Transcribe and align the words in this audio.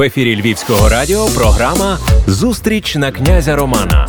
В 0.00 0.02
ефірі 0.02 0.40
Львівського 0.40 0.88
радіо 0.88 1.26
програма 1.36 1.98
Зустріч 2.26 2.96
на 2.96 3.12
князя 3.12 3.56
Романа. 3.56 4.08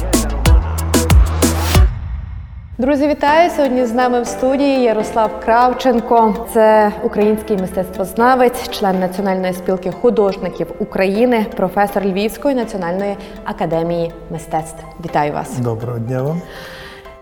Друзі, 2.77 3.07
вітаю! 3.07 3.49
Сьогодні 3.55 3.85
з 3.85 3.93
нами 3.93 4.21
в 4.21 4.27
студії 4.27 4.81
Ярослав 4.81 5.39
Кравченко. 5.45 6.47
Це 6.53 6.91
український 7.03 7.57
мистецтвознавець, 7.57 8.69
член 8.69 8.99
Національної 8.99 9.53
спілки 9.53 9.91
художників 9.91 10.67
України, 10.79 11.45
професор 11.57 12.05
Львівської 12.05 12.55
національної 12.55 13.17
академії 13.43 14.11
мистецтв. 14.29 14.83
Вітаю 15.05 15.33
вас! 15.33 15.57
Доброго 15.59 15.99
дня 15.99 16.21
вам. 16.21 16.41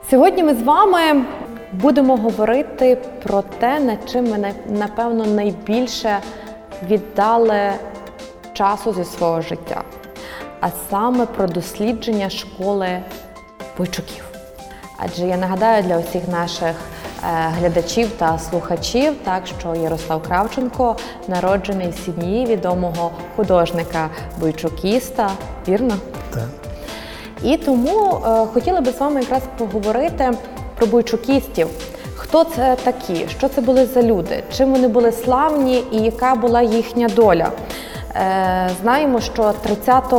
Сьогодні 0.09 0.43
ми 0.43 0.53
з 0.53 0.63
вами 0.63 1.21
будемо 1.73 2.17
говорити 2.17 2.97
про 3.23 3.41
те, 3.41 3.79
над 3.79 3.97
чим 4.11 4.29
ми 4.29 4.53
напевно 4.69 5.25
найбільше 5.25 6.17
віддали 6.89 7.71
часу 8.59 8.93
зі 8.93 9.03
свого 9.03 9.41
життя, 9.41 9.83
а 10.61 10.67
саме 10.89 11.25
про 11.25 11.47
дослідження 11.47 12.29
школи 12.29 12.99
бойчуків. 13.77 14.23
Адже 14.97 15.27
я 15.27 15.37
нагадаю 15.37 15.83
для 15.83 15.97
усіх 15.97 16.27
наших 16.27 16.75
е, 16.75 17.53
глядачів 17.59 18.09
та 18.17 18.39
слухачів, 18.39 19.13
так 19.23 19.43
що 19.59 19.75
Ярослав 19.75 20.23
Кравченко 20.23 20.95
народжений 21.27 21.89
в 21.89 21.95
сім'ї 22.05 22.45
відомого 22.45 23.11
художника 23.35 24.09
бойчукіста, 24.39 25.29
вірно? 25.67 25.93
Так. 26.33 26.49
І 27.43 27.57
тому 27.57 28.21
е, 28.25 28.45
хотіла 28.53 28.81
би 28.81 28.91
з 28.91 28.99
вами 28.99 29.19
якраз 29.21 29.41
поговорити 29.57 30.31
про 30.75 30.87
бойчукістів. 30.87 31.67
Хто 32.15 32.43
це 32.43 32.77
такі? 32.83 33.27
Що 33.37 33.49
це 33.49 33.61
були 33.61 33.85
за 33.85 34.01
люди? 34.01 34.43
Чим 34.57 34.71
вони 34.71 34.87
були 34.87 35.11
славні 35.11 35.83
і 35.91 35.97
яка 35.97 36.35
була 36.35 36.61
їхня 36.61 37.07
доля? 37.07 37.51
Е, 38.15 38.69
знаємо, 38.81 39.19
що 39.21 39.53
30 39.63 40.13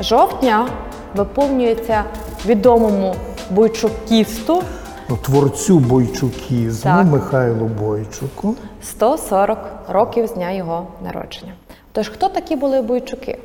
жовтня 0.00 0.68
виповнюється 1.16 2.04
відомому 2.46 3.14
бойчукісту 3.50 4.62
Ну, 5.10 5.16
Творцю 5.16 5.78
бойчукізму 5.78 6.92
Так. 6.92 7.06
Михайлу 7.06 7.64
Бойчуку. 7.66 8.54
140 8.82 9.58
років 9.88 10.26
з 10.26 10.32
дня 10.32 10.50
його 10.50 10.86
народження. 11.04 11.52
Тож 11.92 12.08
хто 12.08 12.28
такі 12.28 12.56
були 12.56 12.82
бойчуки? 12.82 13.38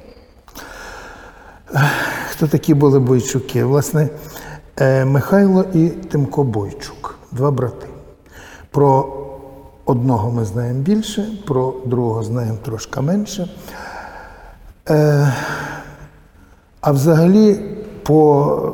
Хто 2.30 2.48
такі 2.48 2.74
були 2.74 3.00
бойчуки? 3.00 3.64
Власне, 3.64 4.10
е, 4.80 5.06
Михайло 5.06 5.66
і 5.74 5.88
Тимко 5.90 6.44
Бойчук, 6.44 7.16
два 7.32 7.52
брати. 7.52 7.88
Про 8.72 9.08
одного 9.86 10.32
ми 10.32 10.46
знаємо 10.46 10.80
більше, 10.80 11.28
про 11.46 11.74
другого 11.86 12.24
знаємо 12.24 12.58
трошки 12.66 13.02
менше. 13.02 13.50
Е, 14.90 15.34
А 16.82 16.92
взагалі, 16.92 17.60
по 18.04 18.72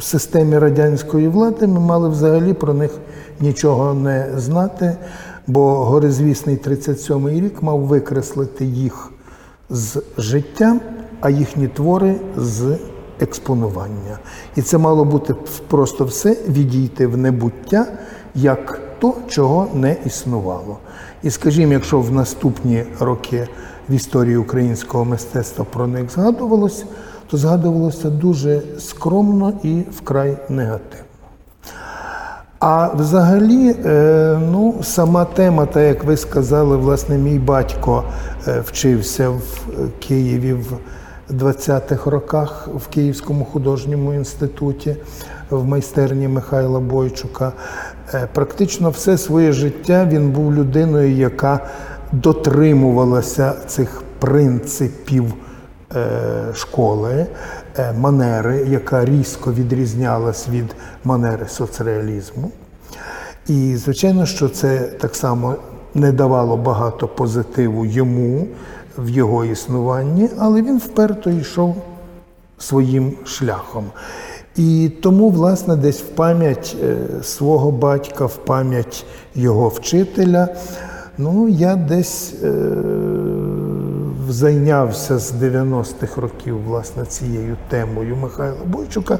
системі 0.00 0.58
радянської 0.58 1.28
влади 1.28 1.66
ми 1.66 1.80
мали 1.80 2.08
взагалі 2.08 2.52
про 2.52 2.74
них 2.74 2.90
нічого 3.40 3.94
не 3.94 4.28
знати, 4.36 4.96
бо 5.46 5.84
горизвісний 5.84 6.56
37-й 6.56 7.40
рік 7.40 7.62
мав 7.62 7.80
викреслити 7.80 8.64
їх 8.64 9.10
з 9.70 10.02
життя, 10.18 10.76
а 11.20 11.30
їхні 11.30 11.68
твори 11.68 12.14
з 12.36 12.78
експонування. 13.20 14.18
І 14.56 14.62
це 14.62 14.78
мало 14.78 15.04
бути 15.04 15.34
просто 15.68 16.04
все 16.04 16.36
відійти 16.48 17.06
в 17.06 17.16
небуття 17.16 17.86
як 18.34 18.89
чого 19.30 19.68
не 19.74 19.96
існувало. 20.04 20.78
І 21.22 21.30
скажімо, 21.30 21.72
якщо 21.72 22.00
в 22.00 22.12
наступні 22.12 22.84
роки 23.00 23.48
в 23.88 23.92
історії 23.92 24.36
українського 24.36 25.04
мистецтва 25.04 25.64
про 25.72 25.86
них 25.86 26.10
згадувалось, 26.10 26.84
то 27.30 27.36
згадувалося 27.36 28.10
дуже 28.10 28.62
скромно 28.78 29.52
і 29.62 29.82
вкрай 29.90 30.36
негативно. 30.48 31.04
А 32.58 32.88
взагалі, 32.94 33.76
е, 33.84 34.38
ну, 34.50 34.74
сама 34.82 35.24
тема, 35.24 35.66
так 35.66 35.82
як 35.82 36.04
ви 36.04 36.16
сказали, 36.16 36.76
власне, 36.76 37.18
мій 37.18 37.38
батько 37.38 38.04
е, 38.48 38.60
вчився 38.60 39.28
в 39.28 39.42
Києві 39.98 40.52
в 40.52 40.78
20-х 41.30 42.10
роках 42.10 42.68
в 42.74 42.86
Київському 42.86 43.44
художньому 43.44 44.14
інституті 44.14 44.96
в 45.50 45.64
майстерні 45.64 46.28
Михайла 46.28 46.80
Бойчука. 46.80 47.52
Е, 48.14 48.28
Практично 48.34 48.90
все 48.90 49.18
своє 49.18 49.52
життя 49.52 50.08
він 50.10 50.30
був 50.30 50.54
людиною, 50.54 51.12
яка 51.12 51.60
дотримувалася 52.12 53.52
цих 53.66 54.02
принципів 54.18 55.34
е, 55.96 56.54
школи, 56.54 57.26
е, 57.78 57.92
манери, 57.92 58.66
яка 58.68 59.04
різко 59.04 59.52
відрізнялась 59.52 60.48
від 60.48 60.74
манери 61.04 61.48
соцреалізму. 61.48 62.50
І, 63.46 63.76
звичайно, 63.76 64.26
що 64.26 64.48
це 64.48 64.78
так 64.78 65.16
само 65.16 65.54
не 65.94 66.12
давало 66.12 66.56
багато 66.56 67.08
позитиву 67.08 67.86
йому 67.86 68.46
в 68.98 69.08
його 69.08 69.44
існуванні, 69.44 70.28
але 70.38 70.62
він 70.62 70.78
вперто 70.78 71.30
йшов 71.30 71.76
своїм 72.58 73.16
шляхом. 73.24 73.84
І 74.60 74.90
тому, 75.00 75.30
власне, 75.30 75.76
десь 75.76 76.00
в 76.00 76.08
пам'ять 76.08 76.76
е, 76.84 76.96
свого 77.22 77.70
батька, 77.70 78.26
в 78.26 78.36
пам'ять 78.36 79.04
його 79.34 79.68
вчителя, 79.68 80.48
ну, 81.18 81.48
я 81.48 81.76
десь 81.76 82.34
е, 82.42 82.52
зайнявся 84.28 85.18
з 85.18 85.32
90-х 85.32 86.20
років 86.20 86.64
власне 86.66 87.04
цією 87.04 87.56
темою 87.68 88.16
Михайла 88.16 88.64
Бойчука. 88.66 89.18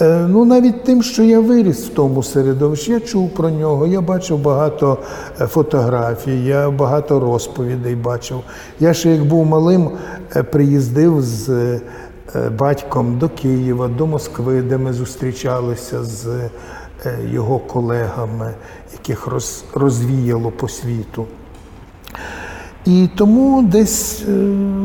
Е, 0.00 0.26
ну 0.28 0.44
навіть 0.44 0.84
тим, 0.84 1.02
що 1.02 1.22
я 1.22 1.40
виріс 1.40 1.86
в 1.86 1.88
тому 1.88 2.22
середовищі, 2.22 2.92
я 2.92 3.00
чув 3.00 3.30
про 3.30 3.50
нього, 3.50 3.86
я 3.86 4.00
бачив 4.00 4.38
багато 4.38 4.98
е, 5.40 5.46
фотографій, 5.46 6.44
я 6.44 6.70
багато 6.70 7.20
розповідей 7.20 7.94
бачив. 7.94 8.40
Я 8.80 8.94
ще 8.94 9.10
як 9.10 9.24
був 9.24 9.46
малим, 9.46 9.90
е, 10.36 10.42
приїздив 10.42 11.22
з 11.22 11.80
батьком 12.34 13.18
до 13.18 13.28
Києва, 13.28 13.88
до 13.88 14.06
Москви, 14.06 14.62
де 14.62 14.78
ми 14.78 14.92
зустрічалися 14.92 16.04
з 16.04 16.26
е, 16.26 16.50
його 17.30 17.58
колегами, 17.58 18.54
яких 18.92 19.26
роз, 19.26 19.64
розвіяло 19.74 20.50
по 20.50 20.68
світу. 20.68 21.26
І 22.84 23.08
тому 23.16 23.62
десь 23.62 24.22
е, 24.28 24.30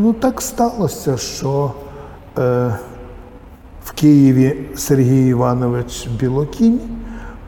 ну, 0.01 0.13
так 0.13 0.41
сталося, 0.41 1.17
що 1.17 1.71
е, 2.37 2.75
в 3.85 3.91
Києві 3.91 4.57
Сергій 4.75 5.27
Іванович 5.27 6.07
Білокінь, 6.07 6.79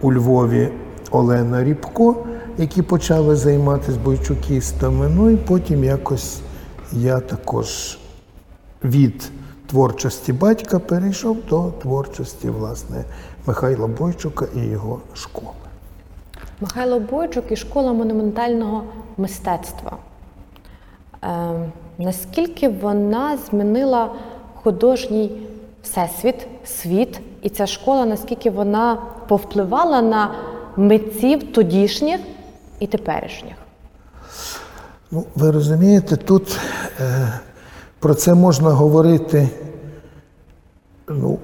у 0.01 0.13
Львові 0.13 0.69
Олена 1.11 1.63
Рібко, 1.63 2.15
які 2.57 2.81
почали 2.81 3.35
займатися 3.35 3.99
бойчукістами. 4.03 5.09
Ну 5.15 5.29
і 5.29 5.35
потім 5.35 5.83
якось 5.83 6.39
я 6.91 7.19
також 7.19 7.97
від 8.83 9.31
творчості 9.71 10.33
батька 10.33 10.79
перейшов 10.79 11.37
до 11.49 11.71
творчості 11.81 12.49
власне, 12.49 13.03
Михайла 13.45 13.87
Бойчука 13.87 14.45
і 14.55 14.59
його 14.59 14.99
школи. 15.13 15.47
Михайло 16.61 16.99
Бойчук 16.99 17.51
і 17.51 17.55
школа 17.55 17.93
монументального 17.93 18.83
мистецтва. 19.17 19.97
Е, 21.23 21.27
наскільки 21.97 22.69
вона 22.69 23.37
змінила 23.37 24.11
художній 24.63 25.47
всесвіт, 25.83 26.47
світ, 26.65 27.19
і 27.41 27.49
ця 27.49 27.67
школа, 27.67 28.05
наскільки 28.05 28.49
вона 28.49 28.97
повпливала 29.27 30.01
на 30.01 30.31
митців 30.77 31.53
тодішніх 31.53 32.19
і 32.79 32.87
теперішніх? 32.87 33.55
Ну, 35.11 35.25
ви 35.35 35.51
розумієте, 35.51 36.15
тут 36.15 36.59
е, 36.99 37.39
про 38.01 38.13
це 38.13 38.33
можна 38.33 38.69
говорити 38.69 39.49
ну, 41.09 41.37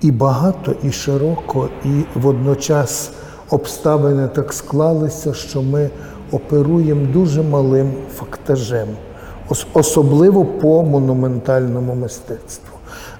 і 0.00 0.10
багато, 0.10 0.74
і 0.82 0.92
широко, 0.92 1.68
і 1.84 2.04
водночас 2.14 3.10
обставини 3.50 4.28
так 4.28 4.52
склалися, 4.52 5.34
що 5.34 5.62
ми 5.62 5.90
оперуємо 6.32 7.06
дуже 7.06 7.42
малим 7.42 7.92
фактажем, 8.14 8.88
особливо 9.72 10.44
по 10.44 10.82
монументальному 10.82 11.94
мистецтву. 11.94 12.69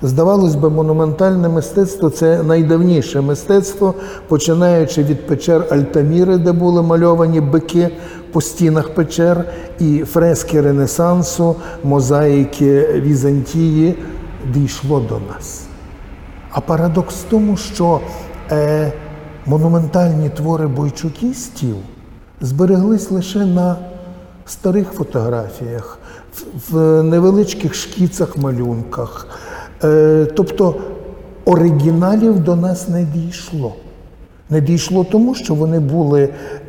Здавалось 0.03 0.55
би, 0.55 0.71
монументальне 0.71 1.49
мистецтво 1.49 2.11
це 2.11 2.43
найдавніше 2.43 3.21
мистецтво, 3.21 3.95
починаючи 4.29 5.03
від 5.03 5.27
печер 5.27 5.67
Альтаміри, 5.71 6.39
де 6.39 6.53
були 6.53 6.83
мальовані 6.83 7.41
бики 7.41 7.91
по 8.33 8.41
стінах 8.41 8.95
печер, 8.95 9.45
і 9.79 9.99
фрески 10.05 10.61
Ренесансу, 10.61 11.57
мозаїки 11.85 12.87
Візантії 12.95 13.95
дійшло 14.55 15.01
до 15.01 15.15
нас. 15.15 15.63
А 16.51 16.61
парадокс 16.61 17.15
в 17.15 17.25
тому, 17.31 17.57
що 17.57 18.01
е, 18.51 18.93
монументальні 19.47 20.29
твори 20.29 20.67
бойчукістів 20.67 21.75
збереглись 22.41 23.11
лише 23.11 23.39
на 23.39 23.77
старих 24.47 24.89
фотографіях, 24.93 25.99
в- 26.71 27.03
невеличких 27.03 27.75
шкіцах, 27.75 28.37
малюнках. 28.39 29.27
Е, 29.85 30.27
Тобто 30.37 30.75
оригіналів 31.45 32.41
до 32.41 32.57
нас 32.57 32.89
не 32.89 33.05
дійшло. 33.05 33.75
Не 34.51 34.61
дійшло 34.61 35.05
тому, 35.05 35.35
що 35.35 35.55
вони 35.55 35.81
були 35.81 36.29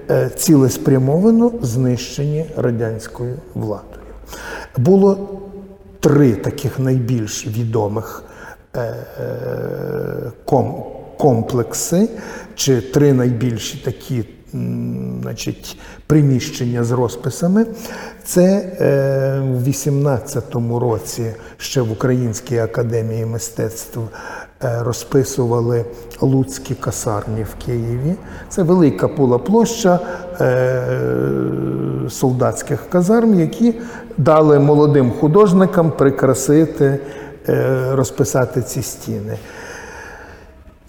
е, 0.10 0.30
цілеспрямовано 0.36 1.52
знищені 1.62 2.46
радянською 2.58 3.36
владою. 3.54 3.86
Було 4.78 5.30
три 6.00 6.32
таких 6.32 6.80
найбільш 6.80 7.48
відомих 7.48 8.24
е, 8.76 8.94
ком- 10.46 10.84
комплекси, 11.18 12.10
чи 12.56 12.82
три 12.82 13.14
найбільші 13.14 13.78
такі 13.78 14.24
значить, 15.22 15.78
приміщення 16.08 16.84
з 16.84 16.92
розписами. 16.92 17.66
Це 18.24 18.44
е, 18.44 19.40
в 19.40 19.68
18-му 19.68 20.80
році 20.80 21.26
ще 21.58 21.82
в 21.82 21.92
Українській 21.92 22.58
академії 22.58 23.26
мистецтв 23.26 24.00
е, 24.00 24.84
розписували 24.84 25.86
Луцькі 26.22 26.76
касарні 26.76 27.44
в 27.44 27.66
Києві. 27.66 28.16
Це 28.50 28.64
велика 28.64 29.08
була 29.08 29.38
площа 29.38 30.00
е, 30.42 30.84
солдатських 32.10 32.90
казарм, 32.90 33.40
які 33.40 33.74
дали 34.18 34.60
молодим 34.60 35.12
художникам 35.12 35.92
прикрасити, 35.92 37.00
розписати 37.94 38.62
ці 38.62 38.82
стіни. 38.82 39.38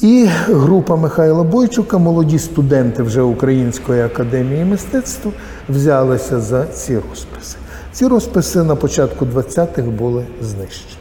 І 0.02 0.28
група 0.48 0.96
Михайла 0.96 1.42
Бойчука, 1.42 1.98
молоді 1.98 2.38
студенти 2.38 3.02
вже 3.02 3.22
Української 3.22 4.02
академії 4.02 4.64
мистецтв, 4.64 5.28
взялися 5.68 6.40
за 6.40 6.66
ці 6.66 6.94
розписи. 6.96 7.56
Ці 7.92 8.06
розписи 8.06 8.62
на 8.62 8.76
початку 8.76 9.24
20-х 9.24 9.82
були 9.82 10.24
знищені. 10.42 10.96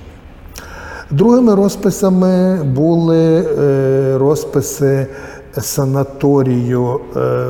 Другими 1.11 1.55
розписами 1.55 2.63
були 2.63 3.45
е, 3.59 4.17
розписи 4.17 5.07
санаторію 5.61 6.99
е, 7.15 7.47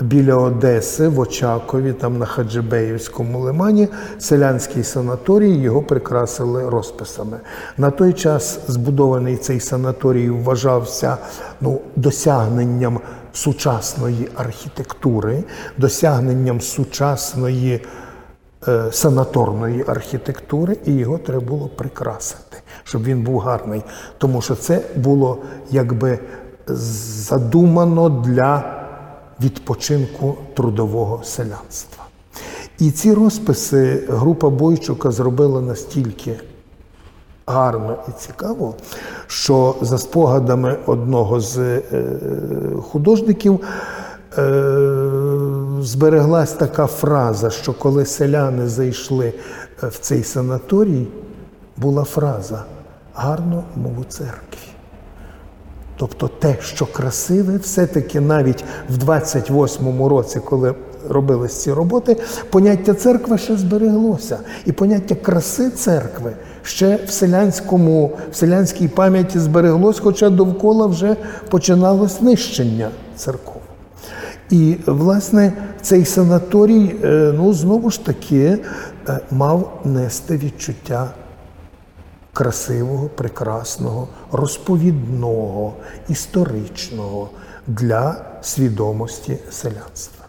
біля 0.00 0.34
Одеси 0.34 1.08
в 1.08 1.20
Очакові, 1.20 1.92
там 1.92 2.18
на 2.18 2.26
Хаджибеївському 2.26 3.40
лимані. 3.40 3.88
Селянський 4.18 4.84
санаторій 4.84 5.54
його 5.54 5.82
прикрасили 5.82 6.70
розписами. 6.70 7.40
На 7.78 7.90
той 7.90 8.12
час 8.12 8.60
збудований 8.68 9.36
цей 9.36 9.60
санаторій 9.60 10.30
вважався 10.30 11.16
ну, 11.60 11.80
досягненням 11.96 13.00
сучасної 13.32 14.28
архітектури, 14.34 15.44
досягненням 15.78 16.60
сучасної 16.60 17.80
е, 18.68 18.84
санаторної 18.92 19.84
архітектури, 19.86 20.76
і 20.84 20.92
його 20.92 21.18
треба 21.18 21.44
було 21.44 21.68
прикрасити, 21.68 22.56
щоб 22.84 23.04
він 23.04 23.22
був 23.22 23.38
гарний. 23.38 23.82
Тому 24.18 24.42
що 24.42 24.54
це 24.54 24.80
було 24.96 25.38
якби 25.70 26.18
задумано 26.68 28.08
для 28.08 28.85
відпочинку 29.40 30.36
трудового 30.54 31.24
селянства. 31.24 32.04
І 32.78 32.90
ці 32.90 33.14
розписи 33.14 34.04
група 34.08 34.50
Бойчука 34.50 35.10
зробила 35.10 35.60
настільки 35.60 36.40
гарно 37.46 37.96
і 38.08 38.10
цікаво, 38.18 38.74
що 39.26 39.74
за 39.80 39.98
спогадами 39.98 40.78
одного 40.86 41.40
з 41.40 41.58
е, 41.58 41.82
художників 42.90 43.60
е, 44.38 44.72
збереглась 45.80 46.52
така 46.52 46.86
фраза, 46.86 47.50
що 47.50 47.72
коли 47.72 48.06
селяни 48.06 48.68
зайшли 48.68 49.32
е, 49.82 49.86
в 49.86 49.98
цей 49.98 50.22
санаторій, 50.22 51.06
була 51.76 52.04
фраза 52.04 52.64
гарно, 53.14 53.64
мов 53.76 53.98
у 54.00 54.04
церкві. 54.04 54.75
Тобто 55.96 56.28
те, 56.28 56.56
що 56.60 56.86
красиве, 56.86 57.56
все-таки 57.56 58.20
навіть 58.20 58.64
в 58.90 58.98
28-му 58.98 60.08
році, 60.08 60.40
коли 60.44 60.74
робились 61.08 61.62
ці 61.62 61.72
роботи, 61.72 62.16
поняття 62.50 62.94
церкви 62.94 63.38
ще 63.38 63.56
збереглося. 63.56 64.38
І 64.64 64.72
поняття 64.72 65.14
краси 65.14 65.70
церкви 65.70 66.32
ще 66.62 66.98
в 67.06 67.10
селянському, 67.10 68.12
в 68.32 68.36
селянській 68.36 68.88
пам'яті 68.88 69.38
збереглось, 69.38 70.00
хоча 70.00 70.30
довкола 70.30 70.86
вже 70.86 71.16
починалось 71.50 72.20
нищення 72.20 72.88
церков. 73.16 73.62
І, 74.50 74.76
власне, 74.86 75.52
цей 75.82 76.04
санаторій, 76.04 76.96
е, 77.04 77.32
ну, 77.36 77.52
знову 77.52 77.90
ж 77.90 78.04
таки, 78.04 78.58
е, 79.08 79.20
мав 79.30 79.80
нести 79.84 80.36
відчуття 80.36 81.10
красивого, 82.36 83.08
прекрасного, 83.08 84.08
розповідного, 84.32 85.74
історичного 86.08 87.30
для 87.66 88.24
свідомості 88.42 89.38
селянства. 89.50 90.24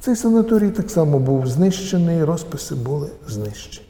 Цей 0.00 0.16
санаторій 0.16 0.70
так 0.70 0.90
само 0.90 1.18
був 1.18 1.46
знищений, 1.46 2.24
розписи 2.24 2.74
були 2.74 3.08
знищені. 3.28 3.86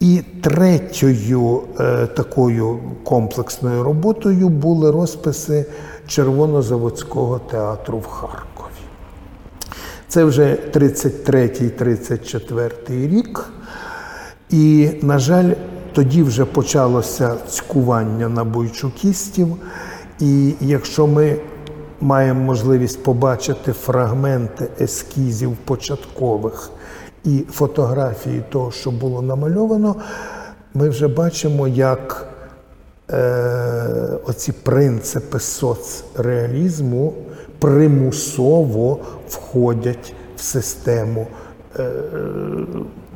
І 0.00 0.22
третьою 0.42 1.62
е, 1.80 2.06
такою 2.06 2.80
комплексною 3.04 3.82
роботою 3.82 4.48
були 4.48 4.90
розписи 4.90 5.66
Червонозаводського 6.06 7.38
театру 7.38 7.98
в 7.98 8.06
Харкові. 8.06 8.72
Це 10.08 10.24
вже 10.24 10.58
33-34 10.74 13.08
рік. 13.08 13.50
І, 14.50 14.90
на 15.02 15.18
жаль, 15.18 15.52
тоді 15.96 16.22
вже 16.22 16.44
почалося 16.44 17.36
цькування 17.48 18.28
на 18.28 18.44
бойчукістів. 18.44 19.56
І 20.20 20.54
якщо 20.60 21.06
ми 21.06 21.36
маємо 22.00 22.40
можливість 22.40 23.02
побачити 23.02 23.72
фрагменти 23.72 24.68
ескізів 24.80 25.56
початкових 25.56 26.70
і 27.24 27.44
фотографії 27.50 28.44
того, 28.50 28.70
що 28.70 28.90
було 28.90 29.22
намальовано, 29.22 29.96
ми 30.74 30.88
вже 30.88 31.08
бачимо, 31.08 31.68
як 31.68 32.28
е, 33.10 34.18
оці 34.26 34.52
принципи 34.52 35.40
соцреалізму 35.40 37.14
примусово 37.58 38.98
входять 39.28 40.14
в 40.36 40.40
систему 40.40 41.26
е, 41.78 41.90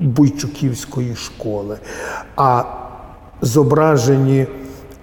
Буйчуківської 0.01 1.17
школи. 1.17 1.79
А 2.37 2.65
зображені 3.43 4.47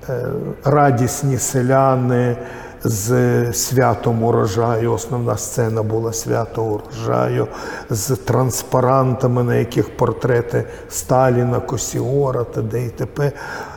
е, 0.10 0.26
радісні 0.64 1.38
селяни 1.38 2.38
з 2.84 3.54
святом 3.54 4.24
урожаю, 4.24 4.94
основна 4.94 5.38
сцена 5.38 5.84
була 5.84 6.14
свято 6.14 6.64
урожаю, 6.64 7.48
з 7.90 8.16
транспарантами, 8.16 9.44
на 9.44 9.56
яких 9.56 9.98
портрети 9.98 10.64
Сталіна, 10.90 11.60
Косіора 11.60 12.44
та 12.44 12.62
де 12.62 12.86
і 12.86 12.90
т.п. 12.90 13.32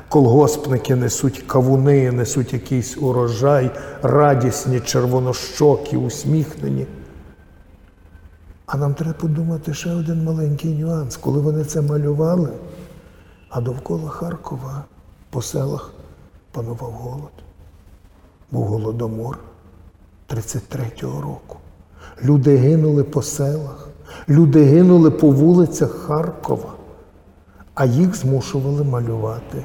Колгоспники 0.08 0.94
несуть 0.96 1.44
кавуни, 1.46 2.12
несуть 2.12 2.52
якийсь 2.52 2.96
урожай, 3.00 3.70
радісні, 4.02 4.80
червонощокі, 4.80 5.96
усміхнені. 5.96 6.86
А 8.72 8.76
нам 8.76 8.94
треба 8.94 9.12
подумати 9.12 9.74
ще 9.74 9.90
один 9.90 10.24
маленький 10.24 10.74
нюанс. 10.74 11.16
Коли 11.16 11.40
вони 11.40 11.64
це 11.64 11.80
малювали, 11.80 12.48
а 13.48 13.60
довкола 13.60 14.08
Харкова 14.08 14.84
по 15.30 15.42
селах 15.42 15.92
панував 16.52 16.92
голод. 16.92 17.32
Був 18.50 18.66
голодомор 18.66 19.38
33-го 20.28 21.20
року. 21.20 21.56
Люди 22.24 22.56
гинули 22.56 23.04
по 23.04 23.22
селах, 23.22 23.88
люди 24.28 24.64
гинули 24.64 25.10
по 25.10 25.30
вулицях 25.30 25.90
Харкова, 25.90 26.72
а 27.74 27.84
їх 27.84 28.16
змушували 28.16 28.84
малювати 28.84 29.64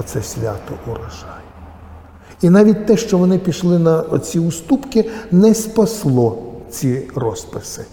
оце 0.00 0.22
свято 0.22 0.74
урожаю. 0.86 1.42
І 2.42 2.50
навіть 2.50 2.86
те, 2.86 2.96
що 2.96 3.18
вони 3.18 3.38
пішли 3.38 3.78
на 3.78 4.00
оці 4.00 4.38
уступки, 4.38 5.10
не 5.30 5.54
спасло 5.54 6.42
ці 6.70 7.10
розписи. 7.14 7.84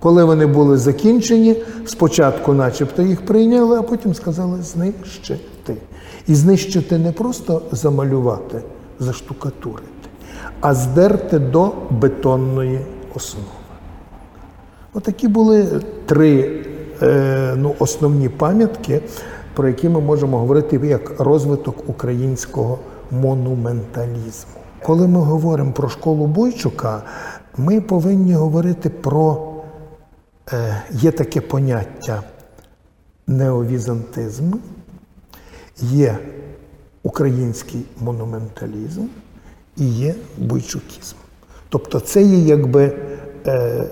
Коли 0.00 0.24
вони 0.24 0.46
були 0.46 0.76
закінчені, 0.76 1.56
спочатку, 1.86 2.52
начебто, 2.52 3.02
їх 3.02 3.26
прийняли, 3.26 3.78
а 3.78 3.82
потім 3.82 4.14
сказали 4.14 4.62
знищити. 4.62 5.76
І 6.26 6.34
знищити 6.34 6.98
не 6.98 7.12
просто 7.12 7.62
замалювати, 7.72 8.62
заштукатурити, 8.98 10.08
а 10.60 10.74
здерти 10.74 11.38
до 11.38 11.72
бетонної 11.90 12.80
основи. 13.14 13.46
Отакі 14.94 15.28
були 15.28 15.80
три 16.06 16.64
е, 17.02 17.54
ну, 17.56 17.74
основні 17.78 18.28
пам'ятки, 18.28 19.00
про 19.54 19.68
які 19.68 19.88
ми 19.88 20.00
можемо 20.00 20.38
говорити 20.38 20.80
як 20.84 21.20
розвиток 21.20 21.88
українського 21.88 22.78
монументалізму. 23.10 24.60
Коли 24.82 25.08
ми 25.08 25.20
говоримо 25.20 25.72
про 25.72 25.88
школу 25.88 26.26
Бойчука, 26.26 27.02
ми 27.56 27.80
повинні 27.80 28.34
говорити 28.34 28.90
про 28.90 29.49
Є 30.90 31.10
таке 31.10 31.40
поняття 31.40 32.22
неовізантизм, 33.26 34.52
є 35.80 36.18
український 37.02 37.84
монументалізм 38.00 39.06
і 39.76 39.86
є 39.86 40.14
бойчукізм. 40.38 41.16
Тобто 41.68 42.00
це 42.00 42.22
є 42.22 42.38
якби 42.38 42.92
е, 43.46 43.84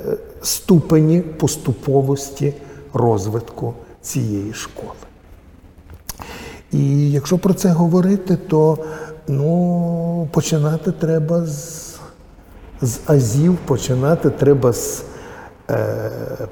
ступені 0.42 1.20
поступовості 1.20 2.54
розвитку 2.92 3.74
цієї 4.02 4.52
школи. 4.52 4.92
І 6.72 7.10
якщо 7.10 7.38
про 7.38 7.54
це 7.54 7.68
говорити, 7.68 8.36
то 8.36 8.78
ну, 9.28 10.28
починати 10.32 10.92
треба 10.92 11.46
з, 11.46 11.96
з 12.82 12.98
Азів, 13.06 13.56
починати 13.56 14.30
треба 14.30 14.72
з 14.72 15.00
е, 15.00 15.04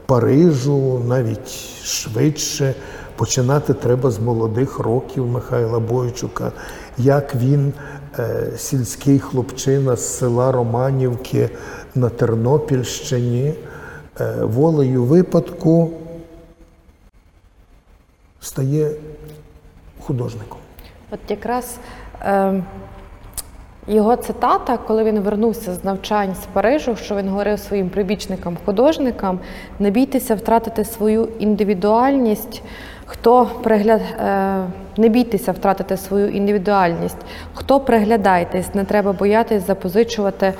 Парижу, 0.06 1.02
навіть 1.06 1.48
швидше. 1.84 2.74
Починати 3.16 3.74
треба 3.74 4.10
з 4.10 4.18
молодих 4.18 4.78
років 4.78 5.26
Михайла 5.26 5.80
Бойчука, 5.80 6.52
як 6.98 7.34
він, 7.34 7.72
е, 8.18 8.50
сільський 8.56 9.18
хлопчина 9.18 9.96
з 9.96 10.18
села 10.18 10.52
Романівки 10.52 11.50
на 11.94 12.08
Тернопільщині, 12.08 13.54
е, 14.20 14.34
волею 14.42 15.04
випадку 15.04 15.90
стає 18.40 18.90
художником. 20.00 20.58
От 21.10 21.20
якраз 21.28 21.78
е, 22.22 22.62
його 23.88 24.16
цитата, 24.16 24.76
коли 24.76 25.04
він 25.04 25.20
вернувся 25.20 25.74
з 25.74 25.84
навчань 25.84 26.34
з 26.34 26.46
Парижу, 26.52 26.96
що 26.96 27.16
він 27.16 27.28
говорив 27.28 27.58
своїм 27.58 27.88
прибічникам-художникам: 27.88 29.38
не 29.78 29.90
бійтеся 29.90 30.34
втратити 30.34 30.84
свою 30.84 31.28
індивідуальність. 31.38 32.62
Хто 33.06 33.50
пригля... 33.62 33.94
е, 33.94 34.64
не 34.96 35.08
бійтеся 35.08 35.52
втратити 35.52 35.96
свою 35.96 36.28
індивідуальність, 36.28 37.16
хто 37.54 37.80
приглядайтесь, 37.80 38.74
не 38.74 38.84
треба 38.84 39.12
боятись 39.12 39.66
запозичувати 39.66 40.54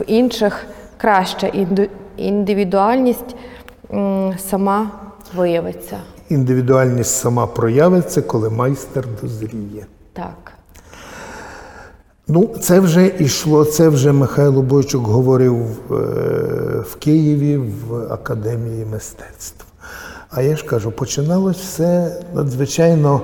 в 0.00 0.04
інших 0.06 0.66
краще. 0.96 1.66
Індивідуальність 2.16 3.36
сама 4.38 4.90
виявиться. 5.34 5.96
Індивідуальність 6.28 7.16
сама 7.16 7.46
проявиться, 7.46 8.22
коли 8.22 8.50
майстер 8.50 9.04
дозріє. 9.22 9.86
Так. 10.12 10.59
Ну, 12.32 12.48
це 12.60 12.80
вже 12.80 13.12
йшло, 13.18 13.64
це 13.64 13.88
вже 13.88 14.12
Михайло 14.12 14.62
Бойчук 14.62 15.06
говорив 15.06 15.56
е, 15.56 15.94
в 16.90 16.96
Києві 16.98 17.56
в 17.56 18.12
Академії 18.12 18.86
мистецтв. 18.92 19.64
А 20.30 20.42
я 20.42 20.56
ж 20.56 20.64
кажу, 20.64 20.90
починалось 20.90 21.56
все 21.56 22.20
надзвичайно 22.34 23.20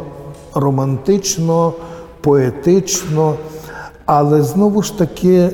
романтично, 0.54 1.72
поетично, 2.20 3.34
але 4.06 4.42
знову 4.42 4.82
ж 4.82 4.98
таки 4.98 5.50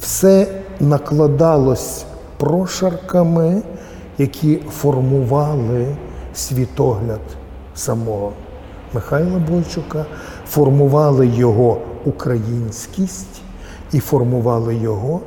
все 0.00 0.46
накладалось 0.80 2.04
прошарками, 2.38 3.62
які 4.18 4.56
формували 4.56 5.96
світогляд 6.34 7.20
самого 7.74 8.32
Михайла 8.94 9.38
Бойчука, 9.50 10.06
формували 10.46 11.26
його 11.26 11.78
українськість 12.08 13.40
і 13.92 14.00
формували 14.00 14.74
його 14.74 15.20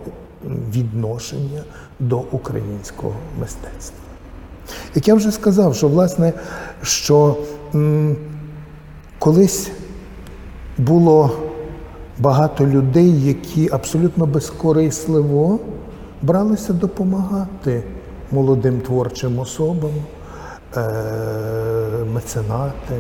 відношення 0.46 1.64
до 2.00 2.18
українського 2.32 3.14
мистецтва. 3.40 3.98
Як 4.96 5.08
я 5.08 5.16
вже 5.16 5.32
сказав, 5.32 5.76
що 5.76 5.88
власне, 5.88 6.34
що 6.82 7.38
м, 7.76 8.16
колись 9.20 9.72
було 10.78 11.32
багато 12.20 12.66
людей, 12.68 13.22
які 13.26 13.70
абсолютно 13.72 14.26
безкорисливо 14.26 15.60
бралися 16.22 16.74
допомагати 16.74 17.84
молодим 18.32 18.82
творчим 18.82 19.40
особам, 19.40 19.92
е, 20.78 20.84
меценати, 22.14 22.96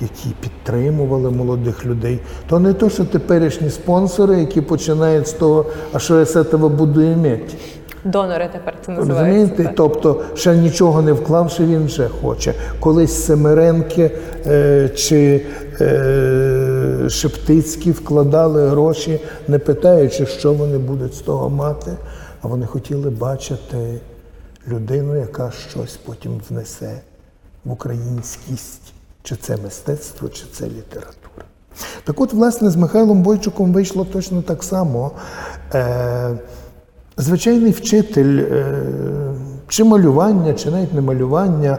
які 0.00 0.28
підтримували 0.40 1.30
молодих 1.30 1.86
людей. 1.86 2.18
То 2.48 2.58
не 2.58 2.72
то, 2.72 2.90
що 2.90 3.04
теперішні 3.04 3.70
спонсори, 3.70 4.40
які 4.40 4.60
починають 4.60 5.28
з 5.28 5.32
того, 5.32 5.66
а 5.92 5.98
що 5.98 6.18
я 6.18 6.24
з 6.24 6.44
цього 6.44 6.68
буду 6.68 7.02
іметь. 7.02 7.56
Донори 8.04 8.48
тепер 8.52 8.74
це 8.86 8.92
називається. 8.92 9.24
Розумієте? 9.24 9.64
так. 9.64 9.74
Тобто, 9.76 10.22
ще 10.34 10.56
нічого 10.56 11.02
не 11.02 11.12
вклавши, 11.12 11.64
він 11.64 11.86
вже 11.86 12.08
хоче. 12.08 12.54
Колись 12.80 13.24
Семеренки 13.24 14.10
е, 14.46 14.88
чи 14.88 15.46
е, 15.80 17.06
Шептицькі 17.08 17.90
вкладали 17.90 18.68
гроші, 18.68 19.20
не 19.48 19.58
питаючи, 19.58 20.26
що 20.26 20.52
вони 20.52 20.78
будуть 20.78 21.14
з 21.14 21.20
того 21.20 21.50
мати, 21.50 21.90
а 22.42 22.48
вони 22.48 22.66
хотіли 22.66 23.10
бачити 23.10 24.00
людину, 24.68 25.16
яка 25.16 25.52
щось 25.70 25.96
потім 25.96 26.40
внесе 26.50 27.00
в 27.64 27.72
українськість, 27.72 28.93
чи 29.24 29.36
це 29.36 29.56
мистецтво, 29.56 30.28
чи 30.28 30.44
це 30.52 30.64
література. 30.64 31.44
Так 32.04 32.20
от, 32.20 32.32
власне, 32.32 32.70
з 32.70 32.76
Михайлом 32.76 33.22
Бойчуком 33.22 33.72
вийшло 33.72 34.04
точно 34.04 34.42
так 34.42 34.62
само. 34.62 35.12
Е, 35.74 36.38
Звичайний 37.16 37.72
вчитель 37.72 38.38
е, 38.38 38.82
чи 39.68 39.84
малювання, 39.84 40.54
чи 40.54 40.70
навіть 40.70 40.94
не 40.94 41.00
малювання 41.00 41.78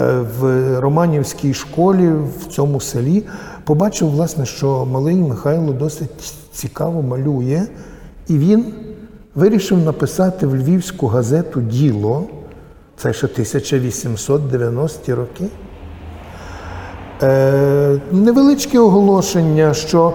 е, 0.00 0.18
в 0.40 0.80
Романівській 0.80 1.54
школі 1.54 2.08
в 2.08 2.46
цьому 2.50 2.80
селі 2.80 3.22
побачив, 3.64 4.10
власне, 4.10 4.46
що 4.46 4.86
малий 4.86 5.16
Михайло 5.16 5.72
досить 5.72 6.34
цікаво 6.52 7.02
малює, 7.02 7.62
і 8.28 8.38
він 8.38 8.74
вирішив 9.34 9.78
написати 9.78 10.46
в 10.46 10.56
львівську 10.56 11.06
газету 11.06 11.60
Діло, 11.60 12.24
це 12.96 13.12
ще 13.12 13.26
1890 13.26 15.14
роки. 15.14 15.44
Е, 17.24 18.00
невеличке 18.12 18.78
оголошення, 18.78 19.74
що 19.74 20.12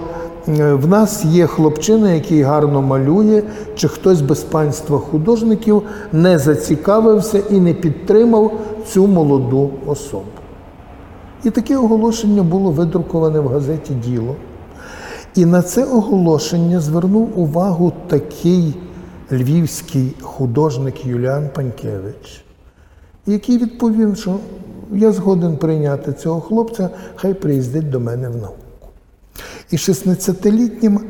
е, 0.48 0.74
в 0.74 0.88
нас 0.88 1.24
є 1.24 1.46
хлопчина, 1.46 2.12
який 2.12 2.42
гарно 2.42 2.82
малює, 2.82 3.42
чи 3.76 3.88
хтось 3.88 4.20
без 4.20 4.40
панства 4.40 4.98
художників 4.98 5.82
не 6.12 6.38
зацікавився 6.38 7.42
і 7.50 7.60
не 7.60 7.74
підтримав 7.74 8.52
цю 8.86 9.06
молоду 9.06 9.70
особу. 9.86 10.24
І 11.44 11.50
таке 11.50 11.76
оголошення 11.76 12.42
було 12.42 12.70
видруковане 12.70 13.40
в 13.40 13.48
газеті 13.48 13.94
Діло. 13.94 14.36
І 15.34 15.46
на 15.46 15.62
це 15.62 15.84
оголошення 15.84 16.80
звернув 16.80 17.40
увагу 17.40 17.92
такий 18.06 18.74
львівський 19.32 20.12
художник 20.20 21.06
Юліан 21.06 21.48
Панькевич, 21.54 22.44
який 23.26 23.58
відповів, 23.58 24.16
що 24.16 24.36
я 24.92 25.12
згоден 25.12 25.56
прийняти 25.56 26.12
цього 26.12 26.40
хлопця, 26.40 26.90
хай 27.16 27.34
приїздить 27.34 27.90
до 27.90 28.00
мене 28.00 28.28
в 28.28 28.36
науку. 28.36 28.56
І 29.70 29.76
16-літнім, 29.76 31.00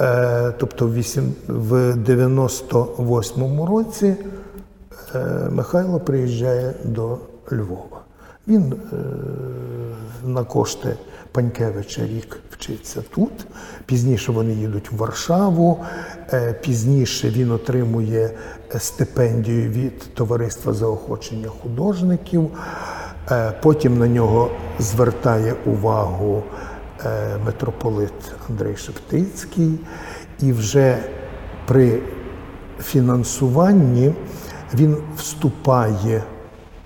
е, 0.00 0.52
тобто 0.58 0.86
в 0.86 0.92
98-му 1.94 3.66
році, 3.66 4.16
е, 5.14 5.48
Михайло 5.50 6.00
приїжджає 6.00 6.74
до 6.84 7.18
Львова. 7.52 8.00
Він 8.48 8.72
е, 8.72 8.96
на 10.24 10.44
кошти 10.44 10.96
Панькевича 11.32 12.06
рік 12.06 12.40
вчиться 12.50 13.02
тут. 13.14 13.32
Пізніше 13.86 14.32
вони 14.32 14.54
їдуть 14.54 14.92
в 14.92 14.96
Варшаву. 14.96 15.84
Пізніше 16.60 17.30
він 17.30 17.50
отримує 17.50 18.30
стипендію 18.78 19.70
від 19.70 20.14
Товариства 20.14 20.72
заохочення 20.72 21.48
художників. 21.48 22.50
Е, 23.30 23.52
Потім 23.62 23.98
на 23.98 24.08
нього 24.08 24.50
звертає 24.78 25.54
увагу 25.66 26.42
е, 27.04 27.36
митрополит 27.46 28.12
Андрей 28.50 28.76
Шептицький. 28.76 29.78
І 30.40 30.52
вже 30.52 30.98
при 31.66 31.98
фінансуванні 32.80 34.14
він 34.74 34.96
вступає 35.16 36.22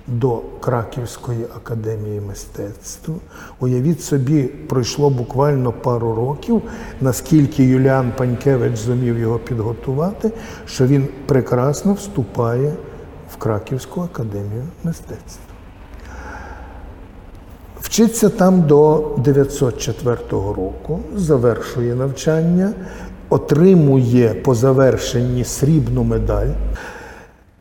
до 0.07 0.43
Краківської 0.61 1.45
академії 1.57 2.21
мистецтв. 2.21 3.13
Уявіть 3.61 4.03
собі, 4.03 4.43
пройшло 4.43 5.11
буквально 5.11 5.73
пару 5.73 6.15
років, 6.15 6.63
наскільки 7.01 7.65
Юліан 7.65 8.13
Панькевич 8.17 8.77
зумів 8.77 9.19
його 9.19 9.39
підготувати, 9.39 10.33
що 10.67 10.87
він 10.87 11.09
прекрасно 11.27 11.93
вступає 11.93 12.73
в 13.31 13.37
Краківську 13.37 14.01
академію 14.01 14.65
мистецтв. 14.85 15.48
Вчиться 17.99 18.29
там 18.29 18.63
до 18.63 19.15
904 19.25 20.17
року, 20.31 21.01
завершує 21.17 21.95
навчання, 21.95 22.73
отримує 23.29 24.35
по 24.35 24.55
завершенні 24.55 25.45
срібну 25.45 26.05
медаль. 26.05 26.49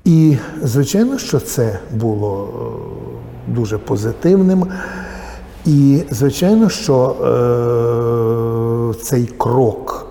І, 0.06 0.38
звичайно, 0.64 1.18
що 1.18 1.40
це 1.40 1.80
було 1.92 2.48
е, 2.48 3.54
дуже 3.54 3.78
позитивним. 3.78 4.68
І, 5.66 6.04
звичайно, 6.12 6.70
що 6.70 7.16
е, 8.94 9.04
цей 9.04 9.26
крок 9.26 10.08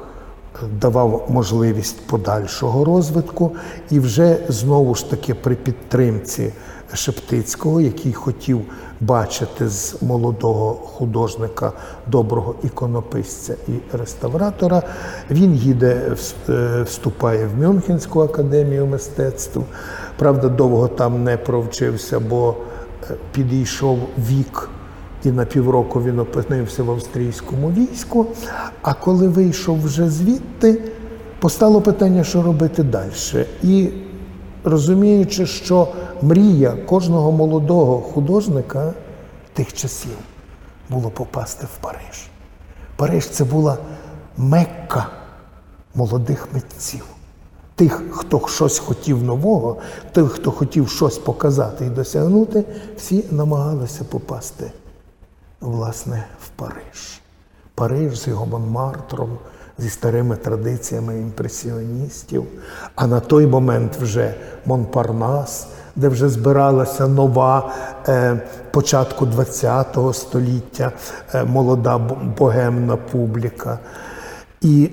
давав 0.80 1.26
можливість 1.28 2.06
подальшого 2.06 2.85
розвитку, 2.85 3.52
і 3.90 4.00
вже 4.00 4.38
знову 4.49 4.95
ж 4.95 5.11
таки 5.11 5.35
при 5.35 5.54
підтримці 5.54 6.52
Шептицького, 6.95 7.80
який 7.80 8.12
хотів 8.12 8.61
бачити 9.00 9.68
з 9.68 10.02
молодого 10.02 10.74
художника 10.74 11.72
доброго 12.06 12.54
іконописця 12.64 13.54
і 13.68 13.96
реставратора, 13.96 14.82
він 15.30 15.54
їде, 15.54 16.16
е, 16.48 16.82
вступає 16.82 17.46
в 17.46 17.58
Мюнхенську 17.58 18.20
академію 18.20 18.86
мистецтв. 18.86 19.60
Правда, 20.18 20.48
довго 20.48 20.88
там 20.88 21.24
не 21.24 21.36
провчився, 21.36 22.20
бо 22.20 22.54
е, 23.10 23.14
підійшов 23.32 23.98
вік 24.18 24.68
і 25.24 25.30
на 25.30 25.44
півроку 25.44 26.02
він 26.02 26.18
опинився 26.18 26.82
в 26.82 26.90
австрійському 26.90 27.70
війську. 27.70 28.26
А 28.82 28.94
коли 28.94 29.28
вийшов 29.28 29.82
вже 29.82 30.10
звідти, 30.10 30.82
постало 31.38 31.80
питання, 31.80 32.24
що 32.24 32.42
робити 32.42 32.82
далі. 32.82 33.46
І 33.62 33.88
розуміючи, 34.66 35.46
що 35.46 35.88
мрія 36.23 36.70
кожного 36.70 37.32
молодого 37.32 38.00
художника 38.00 38.92
тих 39.52 39.73
часів 39.73 40.16
було 40.90 41.11
попасти 41.11 41.66
в 41.66 41.82
Париж. 41.82 42.28
Париж 42.96 43.28
це 43.28 43.44
була 43.44 43.78
мекка 44.37 45.06
молодих 45.94 46.49
митців. 46.52 47.04
Тих, 47.75 48.02
хто 48.11 48.49
щось 48.49 48.78
хотів 48.78 49.23
нового, 49.23 49.76
тих, 50.12 50.32
хто 50.32 50.50
хотів 50.50 50.88
щось 50.88 51.18
показати 51.18 51.87
і 51.87 51.90
досягнути, 51.90 52.64
всі 52.96 53.25
намагалися 53.30 54.04
попасти 54.04 54.70
власне, 55.61 56.26
в 56.40 56.49
Париж. 56.49 57.20
Париж 57.75 58.18
з 58.20 58.28
його 58.28 58.46
Монмартром, 58.46 59.38
зі 59.78 59.90
старими 59.90 60.37
традиціями 60.37 61.18
імпресіоністів, 61.18 62.45
а 62.95 63.06
на 63.06 63.21
той 63.21 63.47
момент 63.47 63.97
вже 64.00 64.35
Монпарнас, 64.66 65.66
де 65.97 66.09
вже 66.09 66.28
збиралася 66.28 67.09
нова 67.09 67.73
е, 68.09 68.40
початку 68.71 69.26
ХХ 69.26 70.14
століття 70.14 70.92
е, 71.35 71.45
молода 71.45 71.99
богемна 72.38 72.97
публіка. 72.97 73.78
І, 74.61 74.90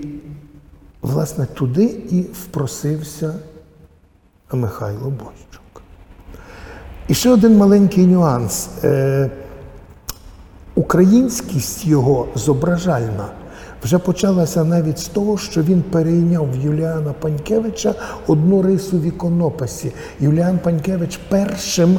власне, 1.01 1.45
туди 1.45 1.83
і 2.09 2.21
впросився 2.21 3.33
Михайло 4.51 5.09
Бойчук. 5.09 5.81
І 7.07 7.13
ще 7.13 7.29
один 7.29 7.57
маленький 7.57 8.07
нюанс. 8.07 8.69
Е, 8.83 9.29
Українськість 10.75 11.85
його 11.85 12.27
зображальна 12.35 13.29
вже 13.83 13.97
почалася 13.97 14.63
навіть 14.63 14.99
з 14.99 15.07
того, 15.07 15.37
що 15.37 15.61
він 15.61 15.81
перейняв 15.91 16.47
в 16.51 16.65
Юліана 16.65 17.13
Панькевича 17.19 17.95
одну 18.27 18.61
рису 18.61 18.97
в 18.97 19.03
іконописі. 19.03 19.91
Юліан 20.19 20.59
Панькевич 20.63 21.19
першим 21.29 21.97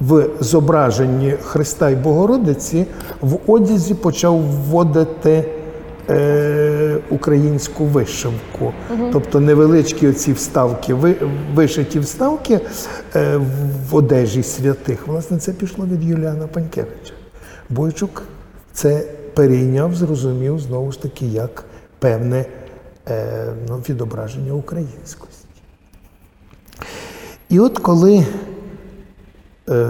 в 0.00 0.26
зображенні 0.40 1.34
Христа 1.42 1.90
й 1.90 1.94
Богородиці 1.96 2.86
в 3.20 3.38
одязі 3.46 3.94
почав 3.94 4.40
вводити 4.40 5.44
е, 6.10 6.96
українську 7.10 7.84
вишивку. 7.84 8.72
Тобто 9.12 9.40
невеличкі 9.40 10.08
оці 10.08 10.32
вставки, 10.32 10.94
ви- 10.94 11.16
вишиті 11.54 11.98
вставки 11.98 12.60
е, 13.16 13.40
в 13.90 13.94
одежі 13.96 14.42
святих. 14.42 15.06
Власне, 15.08 15.38
це 15.38 15.52
пішло 15.52 15.86
від 15.86 16.04
Юліана 16.04 16.46
Панькевича. 16.46 17.12
Бойчук 17.70 18.22
це 18.76 19.04
перейняв, 19.34 19.94
зрозумів 19.94 20.60
знову 20.60 20.92
ж 20.92 21.02
таки 21.02 21.26
як 21.26 21.64
певне 21.98 22.44
е, 23.08 23.52
ну, 23.68 23.76
відображення 23.88 24.52
українськості. 24.52 25.46
І 27.48 27.60
от 27.60 27.78
коли 27.78 28.26
е, 29.68 29.86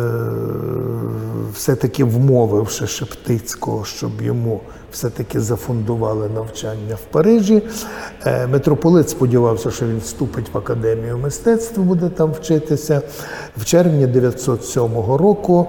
все-таки 1.54 2.04
вмовивши 2.04 2.86
Шептицького, 2.86 3.84
щоб 3.84 4.22
йому 4.22 4.60
все-таки 4.92 5.40
зафундували 5.40 6.28
навчання 6.28 6.94
в 6.94 7.12
Парижі, 7.12 7.62
е, 8.26 8.46
митрополит 8.46 9.10
сподівався, 9.10 9.70
що 9.70 9.86
він 9.86 9.98
вступить 9.98 10.54
в 10.54 10.58
академію 10.58 11.18
мистецтв, 11.18 11.80
буде 11.80 12.08
там 12.08 12.32
вчитися. 12.32 13.02
В 13.56 13.64
червні 13.64 14.06
907 14.06 15.16
року. 15.16 15.66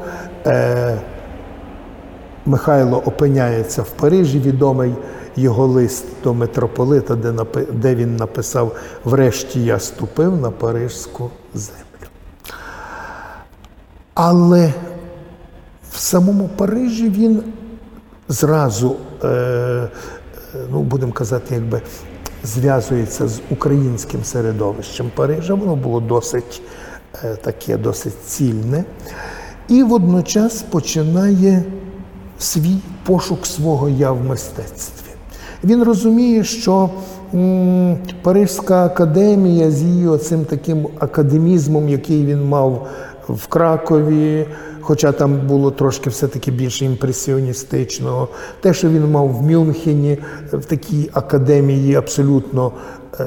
Михайло 2.48 2.98
опиняється 3.06 3.82
в 3.82 3.90
Парижі, 3.90 4.40
відомий 4.40 4.96
його 5.36 5.68
лист 5.68 6.06
до 6.24 6.34
митрополита, 6.34 7.16
де, 7.16 7.34
де 7.74 7.96
він 7.96 8.16
написав 8.16 8.76
Врешті 9.06 9.64
я 9.64 9.80
ступив 9.80 10.42
на 10.42 10.52
парижську 10.52 11.30
землю. 11.54 12.10
Але 14.14 14.74
в 15.92 15.98
самому 15.98 16.48
Парижі 16.48 17.10
він 17.10 17.44
зразу, 18.28 18.96
е, 19.24 19.90
ну, 20.72 20.82
будемо 20.82 21.12
казати, 21.12 21.56
якби 21.56 21.82
зв'язується 22.44 23.28
з 23.28 23.42
українським 23.50 24.24
середовищем 24.24 25.12
Парижа. 25.16 25.54
Воно 25.54 25.76
було 25.76 26.00
досить 26.00 26.62
е, 27.24 27.36
таке, 27.36 27.78
досить 27.78 28.24
цільне. 28.26 28.84
І 29.68 29.84
водночас 29.84 30.62
починає 30.62 31.64
свій 32.40 32.76
пошук 33.06 33.46
свого 33.46 33.90
я 33.90 34.12
в 34.12 34.24
мистецтві. 34.24 35.08
Він 35.64 35.84
розуміє, 35.84 36.44
що 36.44 36.90
м, 37.34 37.98
Паризька 38.22 38.86
академія 38.86 39.72
з 39.72 39.82
її 39.84 40.08
оцим 40.08 40.46
таким 40.46 40.88
академізмом, 41.00 41.90
який 41.90 42.26
він 42.26 42.46
мав 42.46 42.88
в 43.30 43.48
Кракові, 43.48 44.46
хоча 44.82 45.12
там 45.12 45.48
було 45.48 45.72
трошки 45.72 46.10
все-таки 46.10 46.52
більше 46.52 46.86
імпресіоністичного, 46.86 48.28
те, 48.62 48.74
що 48.74 48.90
він 48.90 49.12
мав 49.12 49.30
в 49.30 49.42
Мюнхені, 49.42 50.18
в 50.54 50.66
такій 50.66 51.10
академії 51.14 51.96
абсолютно 51.96 52.72
е- 53.20 53.24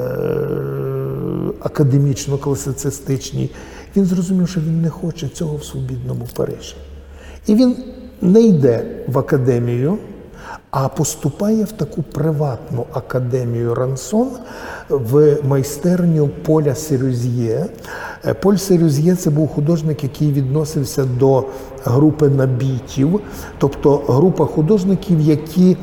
академічно-класицистичній, 1.61 3.51
він 3.97 4.05
зрозумів, 4.05 4.49
що 4.49 4.61
він 4.61 4.83
не 4.83 4.91
хоче 4.91 5.29
цього 5.29 5.57
в 5.57 5.65
свобідному 5.65 6.29
Парижі. 6.37 6.75
І 7.47 7.55
він 7.55 7.77
не 8.23 8.41
йде 8.41 8.85
в 9.07 9.19
академію, 9.19 9.99
а 10.71 10.89
поступає 10.89 11.65
в 11.65 11.73
таку 11.73 12.03
приватну 12.03 12.87
академію 12.93 13.75
Рансон 13.75 14.29
в 14.89 15.37
майстерню 15.45 16.29
Поля 16.29 16.75
Серюз'є. 16.75 17.67
Е, 18.27 18.35
Поль 18.35 18.57
Серюз'є 18.57 19.17
це 19.17 19.31
був 19.31 19.49
художник, 19.49 20.03
який 20.03 20.33
відносився 20.33 21.05
до 21.05 21.45
групи 21.85 22.29
набітів, 22.29 23.21
тобто 23.59 23.97
група 23.97 24.47
художників, 24.47 25.21
які 25.21 25.77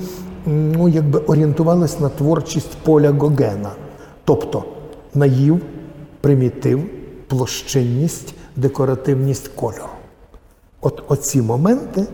ну, 0.46 0.88
якби 0.88 1.20
орієнтувалися 1.20 1.98
на 2.00 2.10
творчість 2.10 2.78
Поля 2.84 3.12
Гогена. 3.12 3.72
Тобто 4.26 4.64
наїв, 5.14 5.62
примітив, 6.22 6.84
площинність, 7.28 8.34
декоративність 8.56 9.48
кольору. 9.48 9.90
От 10.82 11.04
оці 11.08 11.42
моменти 11.42 12.06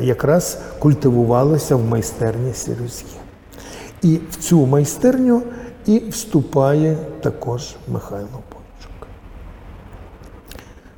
якраз 0.00 0.58
культивувалися 0.78 1.76
в 1.76 1.84
майстерні 1.84 2.54
Сірюзьє. 2.54 3.06
І 4.02 4.20
в 4.30 4.36
цю 4.36 4.66
майстерню 4.66 5.42
і 5.86 5.98
вступає 5.98 6.96
також 7.20 7.76
Михайло 7.88 8.42
Бойчук. 8.52 9.08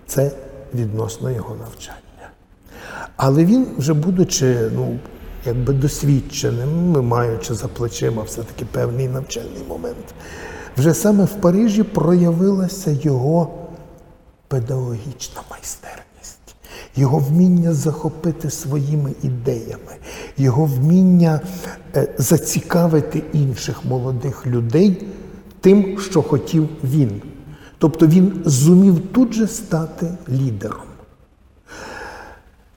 Це 0.07 0.31
відносно 0.75 1.31
його 1.31 1.55
навчання. 1.55 2.31
Але 3.17 3.45
він, 3.45 3.67
вже 3.79 3.95
будучи 3.95 4.71
ну, 4.75 4.99
якби 5.47 5.73
досвідченим, 5.73 6.91
маючи 7.07 7.55
за 7.55 7.69
плечима 7.69 8.23
все-таки 8.23 8.65
певний 8.65 9.09
навчальний 9.09 9.65
момент, 9.69 10.15
вже 10.77 10.95
саме 10.95 11.25
в 11.25 11.41
Парижі 11.41 11.83
проявилася 11.83 12.91
його 12.91 13.55
педагогічна 14.49 15.43
майстерність, 15.51 16.10
його 17.01 17.19
вміння 17.19 17.73
захопити 17.73 18.51
своїми 18.51 19.13
ідеями, 19.23 19.93
його 20.39 20.65
вміння 20.65 21.41
е, 21.97 22.09
зацікавити 22.19 23.23
інших 23.33 23.85
молодих 23.85 24.47
людей 24.47 25.07
тим, 25.61 25.99
що 25.99 26.23
хотів 26.23 26.69
він. 26.85 27.23
Тобто 27.79 28.07
він 28.07 28.43
зумів 28.45 29.01
тут 29.13 29.33
же 29.33 29.47
стати 29.47 30.07
лідером. 30.29 30.87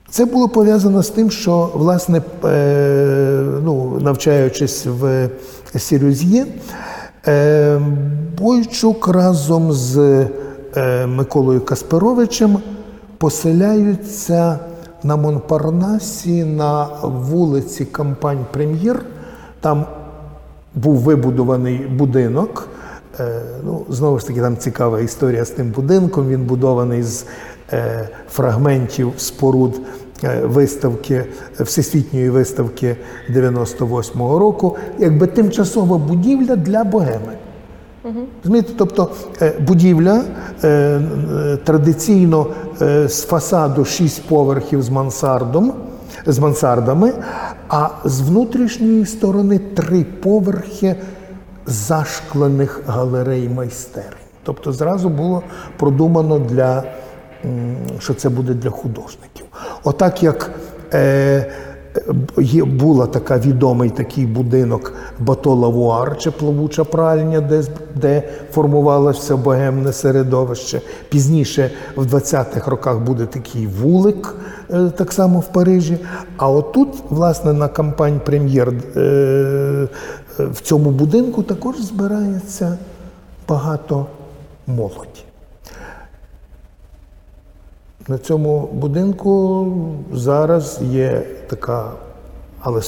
Це 0.09 0.25
було 0.25 0.49
пов'язано 0.49 1.03
з 1.03 1.09
тим, 1.09 1.31
що, 1.31 1.69
власне, 1.73 2.21
е, 2.45 3.43
ну, 3.63 3.99
навчаючись 3.99 4.85
в 4.85 5.29
Сірюз'є, 5.77 6.45
е, 7.27 7.81
Бойчук 8.37 9.07
разом 9.07 9.71
з 9.71 10.27
Миколою 11.07 11.61
Касперовичем 11.61 12.57
поселяються 13.23 14.59
на 15.03 15.15
Монпарнасі 15.15 16.43
на 16.43 16.87
вулиці 17.03 17.85
Кампань 17.85 18.45
Прем'єр. 18.51 19.05
Там 19.61 19.85
був 20.75 20.95
вибудований 20.95 21.77
будинок. 21.77 22.67
Е, 23.19 23.41
Ну, 23.63 23.85
знову 23.89 24.19
ж 24.19 24.27
таки, 24.27 24.41
там 24.41 24.57
цікава 24.57 24.99
історія 24.99 25.45
з 25.45 25.49
тим 25.49 25.69
будинком. 25.71 26.29
Він 26.29 26.43
будований 26.43 27.03
з 27.03 27.25
е, 27.73 28.09
фрагментів 28.29 29.13
споруд 29.17 29.81
е, 30.23 30.41
виставки, 30.45 31.25
всесвітньої 31.59 32.29
виставки 32.29 32.97
98-го 33.29 34.39
року, 34.39 34.77
якби 34.97 35.27
тимчасова 35.27 35.97
будівля 35.97 36.55
для 36.55 36.83
богеми. 36.83 37.33
Розумієте, 38.43 38.73
тобто 38.77 39.09
е, 39.41 39.53
будівля 39.59 40.23
е, 40.63 40.67
е, 40.67 41.57
традиційно 41.63 42.47
з 43.07 43.23
фасаду 43.23 43.85
6 43.85 44.27
поверхів 44.27 44.81
з 44.81 44.89
мансардом, 44.89 45.73
з 46.25 46.39
мансардами, 46.39 47.13
а 47.69 47.89
з 48.05 48.21
внутрішньої 48.21 49.05
сторони 49.05 49.59
три 49.59 50.03
поверхи 50.03 50.95
зашклених 51.65 52.81
галерей 52.87 53.49
майстерень. 53.49 54.09
Тобто 54.43 54.71
зразу 54.71 55.09
було 55.09 55.43
продумано 55.77 56.39
для, 56.39 56.83
що 57.99 58.13
це 58.13 58.29
буде 58.29 58.53
для 58.53 58.69
художників. 58.69 59.45
Отак 59.83 60.23
як 60.23 60.51
Є 62.37 62.63
була 62.63 63.07
така 63.07 63.37
відомий 63.37 63.89
такий 63.89 64.25
будинок 64.25 64.93
Бато 65.19 65.55
Лавуар, 65.55 66.17
чи 66.17 66.31
плавуча 66.31 66.83
пральня, 66.83 67.41
де, 67.41 67.63
де 67.95 68.23
формувалося 68.51 69.37
богемне 69.37 69.93
середовище. 69.93 70.81
Пізніше, 71.09 71.71
в 71.95 72.15
20-х 72.15 72.71
роках, 72.71 72.99
буде 72.99 73.25
такий 73.25 73.67
вулик, 73.67 74.35
е, 74.69 74.89
так 74.89 75.11
само 75.11 75.39
в 75.39 75.47
Парижі. 75.47 75.97
А 76.37 76.49
отут, 76.49 76.89
власне, 77.09 77.53
на 77.53 77.67
кампань 77.67 78.21
прем'єр 78.25 78.73
е, 78.95 78.99
е, 78.99 79.87
в 80.45 80.61
цьому 80.61 80.91
будинку 80.91 81.43
також 81.43 81.81
збирається 81.81 82.77
багато 83.47 84.05
молоді. 84.67 85.32
На 88.07 88.17
цьому 88.17 88.69
будинку 88.73 89.67
зараз 90.13 90.79
є 90.91 91.21
така, 91.47 91.91
але 92.59 92.81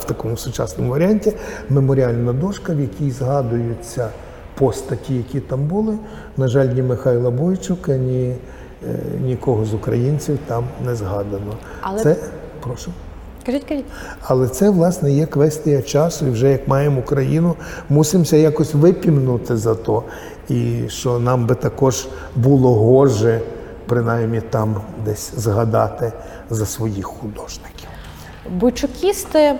в 0.00 0.04
такому 0.04 0.36
сучасному 0.36 0.90
варіанті, 0.90 1.32
меморіальна 1.70 2.32
дошка, 2.32 2.74
в 2.74 2.80
якій 2.80 3.10
згадуються 3.10 4.08
постаті, 4.58 5.14
які 5.14 5.40
там 5.40 5.64
були. 5.66 5.98
На 6.36 6.48
жаль, 6.48 6.66
ні 6.66 6.82
Михайла 6.82 7.30
Бойчука, 7.30 7.96
ні 7.96 8.28
е, 8.28 8.36
нікого 9.24 9.64
з 9.64 9.74
українців 9.74 10.38
там 10.46 10.64
не 10.86 10.94
згадано. 10.94 11.52
Але- 11.80 12.00
Це 12.02 12.16
прошу. 12.60 12.90
Кажіть, 13.46 13.64
кажіть. 13.64 13.84
Але 14.22 14.48
це, 14.48 14.70
власне, 14.70 15.12
є 15.12 15.26
квестія 15.26 15.82
часу, 15.82 16.26
і 16.26 16.30
вже 16.30 16.50
як 16.50 16.68
маємо 16.68 17.00
Україну, 17.00 17.54
мусимося 17.88 18.36
якось 18.36 18.74
випімнути 18.74 19.56
за 19.56 19.74
то. 19.74 20.02
І 20.48 20.80
що 20.88 21.18
нам 21.18 21.46
би 21.46 21.54
також 21.54 22.08
було 22.36 22.74
гоже, 22.74 23.40
принаймні 23.86 24.40
там 24.40 24.80
десь 25.04 25.34
згадати 25.34 26.12
за 26.50 26.66
своїх 26.66 27.06
художників. 27.06 27.88
Бойчукісти 28.50 29.38
е, 29.38 29.58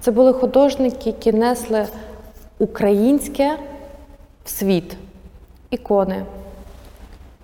це 0.00 0.10
були 0.10 0.32
художники, 0.32 1.08
які 1.08 1.32
несли 1.32 1.86
українське 2.58 3.58
в 4.44 4.50
світ. 4.50 4.96
Ікони, 5.70 6.24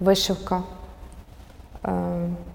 вишивка. 0.00 0.62
Е, 1.84 1.90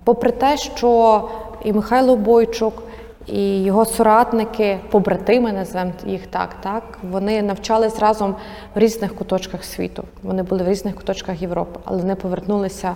попри 0.04 0.32
те, 0.32 0.58
що 0.58 1.30
і 1.64 1.74
Михайло 1.74 2.16
Бойчук, 2.16 2.84
і 3.28 3.64
його 3.64 3.86
соратники, 3.86 4.80
побратими, 4.92 5.52
назвемо 5.52 5.92
їх 6.06 6.28
так, 6.28 6.56
так, 6.62 6.84
вони 7.12 7.42
навчались 7.42 8.00
разом 8.00 8.36
в 8.76 8.80
різних 8.80 9.16
куточках 9.16 9.64
світу. 9.64 10.04
Вони 10.24 10.44
були 10.44 10.64
в 10.64 10.68
різних 10.68 10.96
куточках 10.96 11.42
Європи, 11.42 11.80
але 11.84 12.04
не 12.04 12.16
повернулися 12.16 12.96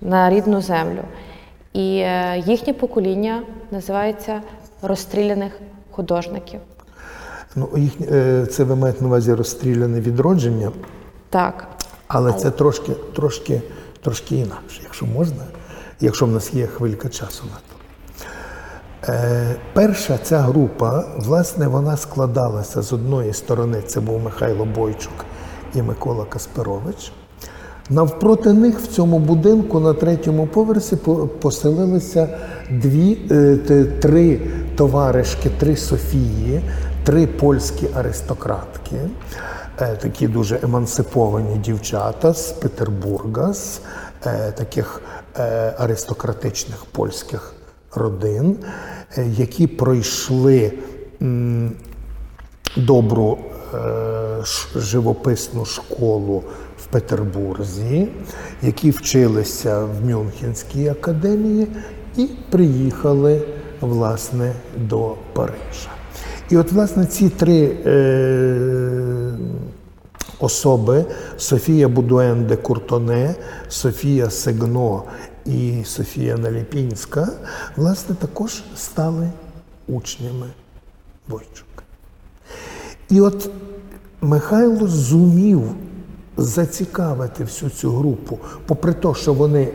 на 0.00 0.30
рідну 0.30 0.60
землю. 0.60 1.02
І 1.72 1.98
е, 1.98 2.42
їхнє 2.46 2.72
покоління 2.72 3.42
називається 3.70 4.42
розстріляних 4.82 5.52
художників. 5.90 6.60
Ну, 7.56 7.68
їх, 7.76 7.92
е, 8.00 8.46
це 8.46 8.64
ви 8.64 8.76
маєте 8.76 9.00
на 9.00 9.06
увазі 9.06 9.34
розстріляне 9.34 10.00
відродження, 10.00 10.72
Так. 11.30 11.68
але 12.08 12.32
це 12.32 12.50
трошки, 12.50 12.92
трошки, 13.16 13.62
трошки 14.00 14.36
інакше, 14.36 14.80
якщо 14.82 15.06
можна, 15.06 15.44
якщо 16.00 16.26
в 16.26 16.30
нас 16.30 16.54
є 16.54 16.66
хвилька 16.66 17.08
часу 17.08 17.44
на 17.44 17.67
перша 19.72 20.18
ця 20.22 20.38
група, 20.38 21.04
власне, 21.16 21.68
вона 21.68 21.96
складалася 21.96 22.82
з 22.82 22.92
одної 22.92 23.32
сторони, 23.32 23.82
це 23.86 24.00
був 24.00 24.20
Михайло 24.20 24.64
Бойчук 24.64 25.24
і 25.74 25.82
Микола 25.82 26.24
Касперович. 26.24 27.12
Навпроти 27.90 28.52
них 28.52 28.80
в 28.80 28.86
цьому 28.86 29.18
будинку 29.18 29.80
на 29.80 29.94
третьому 29.94 30.46
поверсі 30.46 30.96
поселилися 31.40 32.28
дві, 32.70 33.18
е, 33.30 33.84
три 33.84 34.40
товаришки, 34.76 35.50
три 35.58 35.76
Софії, 35.76 36.62
три 37.04 37.26
польські 37.26 37.88
аристократки, 37.94 38.96
е, 39.80 39.96
такі 39.96 40.28
дуже 40.28 40.58
емансиповані 40.62 41.58
дівчата 41.58 42.34
з 42.34 42.52
Петербурга, 42.52 43.54
з 43.54 43.80
е, 44.26 44.52
таких 44.52 45.02
е, 45.38 45.74
аристократичних 45.78 46.84
польських 46.84 47.54
родин, 47.98 48.56
е, 49.16 49.26
які 49.36 49.66
пройшли 49.66 50.72
добру 52.76 53.38
е, 53.74 53.78
живописну 54.76 55.64
школу 55.64 56.42
в 56.78 56.86
Петербурзі, 56.86 58.08
які 58.62 58.90
вчилися 58.90 59.84
в 59.84 60.06
Мюнхенській 60.06 60.88
академії 60.88 61.66
і 62.16 62.28
приїхали 62.50 63.42
власне 63.80 64.52
до 64.76 65.14
Парижа. 65.32 65.90
І 66.50 66.56
от, 66.56 66.72
власне, 66.72 67.06
ці 67.06 67.28
три 67.28 67.76
е, 67.86 68.58
особи 70.40 71.04
Софія 71.36 71.88
Будуен 71.88 72.46
де 72.46 72.56
Куртоне, 72.56 73.34
Софія 73.68 74.30
Сегно 74.30 75.02
і 75.44 75.84
Софія 75.84 76.36
Наліпінська, 76.36 77.28
власне, 77.76 78.14
також 78.14 78.62
стали 78.76 79.30
учнями 79.88 80.46
Бойчука. 81.28 81.82
І 83.10 83.20
от 83.20 83.50
Михайло 84.20 84.86
зумів 84.86 85.62
зацікавити 86.36 87.44
всю 87.44 87.70
цю 87.70 87.90
групу, 87.90 88.38
попри 88.66 88.92
те, 88.92 89.14
що 89.14 89.32
вони 89.32 89.68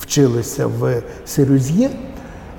вчилися 0.00 0.66
в 0.66 1.02
Серюз'є, 1.26 1.90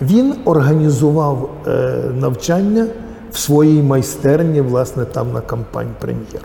він 0.01 0.35
організував 0.45 1.49
е, 1.67 1.71
навчання 2.13 2.87
в 3.31 3.37
своїй 3.37 3.81
майстерні, 3.81 4.61
власне, 4.61 5.05
там 5.05 5.33
на 5.33 5.41
кампань 5.41 5.95
прем'єр. 5.99 6.41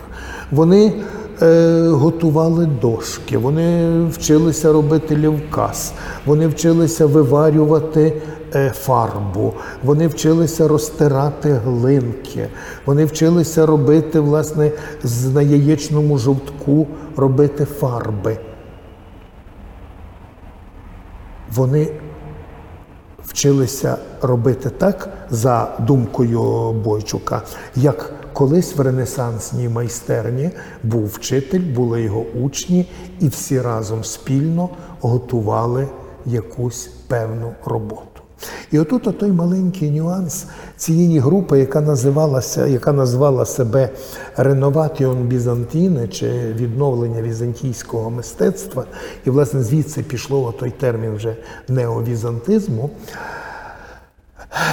Вони 0.51 1.03
готували 1.91 2.67
дошки, 2.67 3.39
вони 3.39 4.01
вчилися 4.05 4.73
робити 4.73 5.17
лівкас, 5.17 5.93
вони 6.27 6.47
вчилися 6.47 7.07
виварювати 7.07 8.23
е, 8.55 8.71
фарбу, 8.71 9.53
вони 9.85 10.07
вчилися 10.07 10.69
розтирати 10.69 11.53
глинки, 11.53 12.49
вони 12.87 13.05
вчилися 13.05 13.67
робити, 13.67 14.21
власне, 14.21 14.71
з- 15.03 15.35
на 15.35 15.43
яєчному 15.43 16.19
жовтку 16.19 16.87
робити 17.17 17.65
фарби. 17.65 18.39
Вони 21.55 21.89
вчилися 23.25 23.97
робити 24.23 24.71
так, 24.71 25.09
за 25.31 25.69
думкою 25.79 26.73
Бойчука, 26.73 27.43
як 27.77 28.13
колись 28.37 28.77
в 28.77 28.81
ренесансній 28.81 29.69
майстерні 29.69 30.51
був 30.83 31.07
вчитель, 31.07 31.75
були 31.75 32.03
його 32.03 32.25
учні, 32.43 32.89
і 33.21 33.29
всі 33.29 33.61
разом 33.61 34.05
спільно 34.05 34.69
готували 35.01 35.89
якусь 36.27 36.91
певну 37.09 37.53
роботу. 37.65 38.23
І 38.71 38.79
отут 38.79 39.19
той 39.19 39.33
маленький 39.33 39.91
нюанс 39.91 40.47
цієї 40.77 41.19
групи, 41.19 41.59
яка 41.59 41.81
називалася, 41.81 42.67
яка 42.67 42.93
назвала 42.93 43.47
себе 43.47 43.91
Реноватіон 44.37 45.23
Бізантіне 45.23 46.09
чи 46.09 46.29
відновлення 46.53 47.23
візантійського 47.23 48.11
мистецтва, 48.11 48.85
і 49.27 49.31
власне 49.31 49.63
звідси 49.63 50.03
пішло 50.03 50.55
той 50.59 50.71
термін 50.71 51.15
вже 51.15 51.37
неовізантизму. 51.69 52.91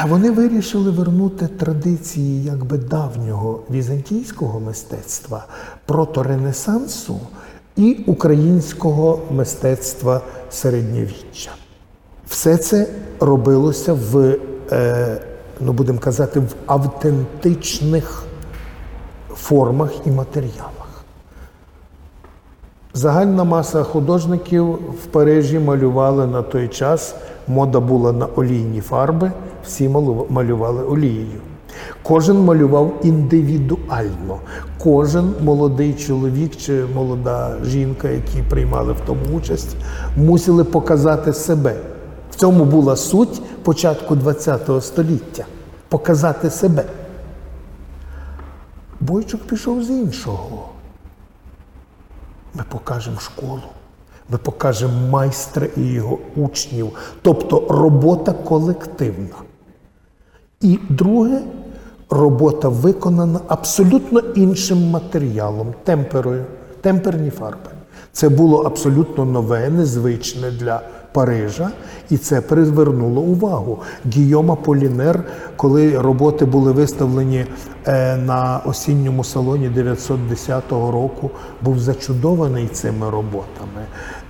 Вони 0.07 0.31
вирішили 0.31 0.91
вернути 0.91 1.47
традиції 1.47 2.43
якби 2.43 2.77
давнього 2.77 3.59
візантійського 3.71 4.59
мистецтва, 4.59 5.45
проторенесансу 5.85 7.19
і 7.75 8.03
українського 8.07 9.19
мистецтва 9.31 10.21
середньовіччя. 10.49 11.51
Все 12.27 12.57
це 12.57 12.87
робилося 13.19 13.93
в, 13.93 14.37
е, 14.71 15.21
ну 15.59 15.73
будемо 15.73 15.99
казати, 15.99 16.39
в 16.39 16.55
автентичних 16.65 18.23
формах 19.35 19.91
і 20.05 20.11
матеріалах. 20.11 20.73
Загальна 22.93 23.43
маса 23.43 23.83
художників 23.83 24.65
в 24.73 25.05
Парижі 25.11 25.59
малювали 25.59 26.27
на 26.27 26.41
той 26.41 26.67
час. 26.67 27.15
Мода 27.47 27.79
була 27.79 28.11
на 28.11 28.25
олійні 28.25 28.81
фарби, 28.81 29.31
всі 29.65 29.89
малювали 30.29 30.83
олією. 30.83 31.41
Кожен 32.03 32.37
малював 32.37 32.93
індивідуально. 33.03 34.39
Кожен 34.77 35.33
молодий 35.41 35.93
чоловік 35.93 36.55
чи 36.55 36.85
молода 36.95 37.57
жінка, 37.65 38.09
які 38.09 38.43
приймали 38.49 38.93
в 38.93 38.99
тому 39.05 39.37
участь, 39.37 39.75
мусили 40.17 40.63
показати 40.63 41.33
себе. 41.33 41.75
В 42.31 42.35
цьому 42.35 42.65
була 42.65 42.95
суть 42.95 43.41
початку 43.63 44.17
ХХ 44.17 44.81
століття 44.81 45.45
показати 45.89 46.49
себе. 46.49 46.85
Бойчук 48.99 49.41
пішов 49.41 49.83
з 49.83 49.89
іншого. 49.89 50.69
Ми 52.53 52.63
покажемо 52.69 53.19
школу, 53.19 53.61
ми 54.29 54.37
покажемо 54.37 55.07
майстра 55.09 55.67
і 55.77 55.81
його 55.81 56.17
учнів, 56.35 56.89
тобто 57.21 57.67
робота 57.69 58.33
колективна. 58.33 59.35
І 60.61 60.79
друге, 60.89 61.41
робота 62.09 62.69
виконана 62.69 63.39
абсолютно 63.47 64.19
іншим 64.19 64.89
матеріалом, 64.89 65.73
темперою, 65.83 66.45
темперні 66.81 67.29
фарби. 67.29 67.69
Це 68.11 68.29
було 68.29 68.61
абсолютно 68.61 69.25
нове, 69.25 69.69
незвичне 69.69 70.51
для 70.51 70.81
Парижа, 71.13 71.69
і 72.09 72.17
це 72.17 72.41
привернуло 72.41 73.21
увагу. 73.21 73.79
Гійома 74.07 74.55
Полінер, 74.55 75.23
коли 75.55 75.99
роботи 75.99 76.45
були 76.45 76.71
виставлені 76.71 77.45
е, 77.87 78.17
на 78.17 78.61
осінньому 78.65 79.23
салоні 79.23 79.69
910 79.69 80.71
року, 80.71 81.31
був 81.61 81.79
зачудований 81.79 82.67
цими 82.67 83.09
роботами. 83.09 83.85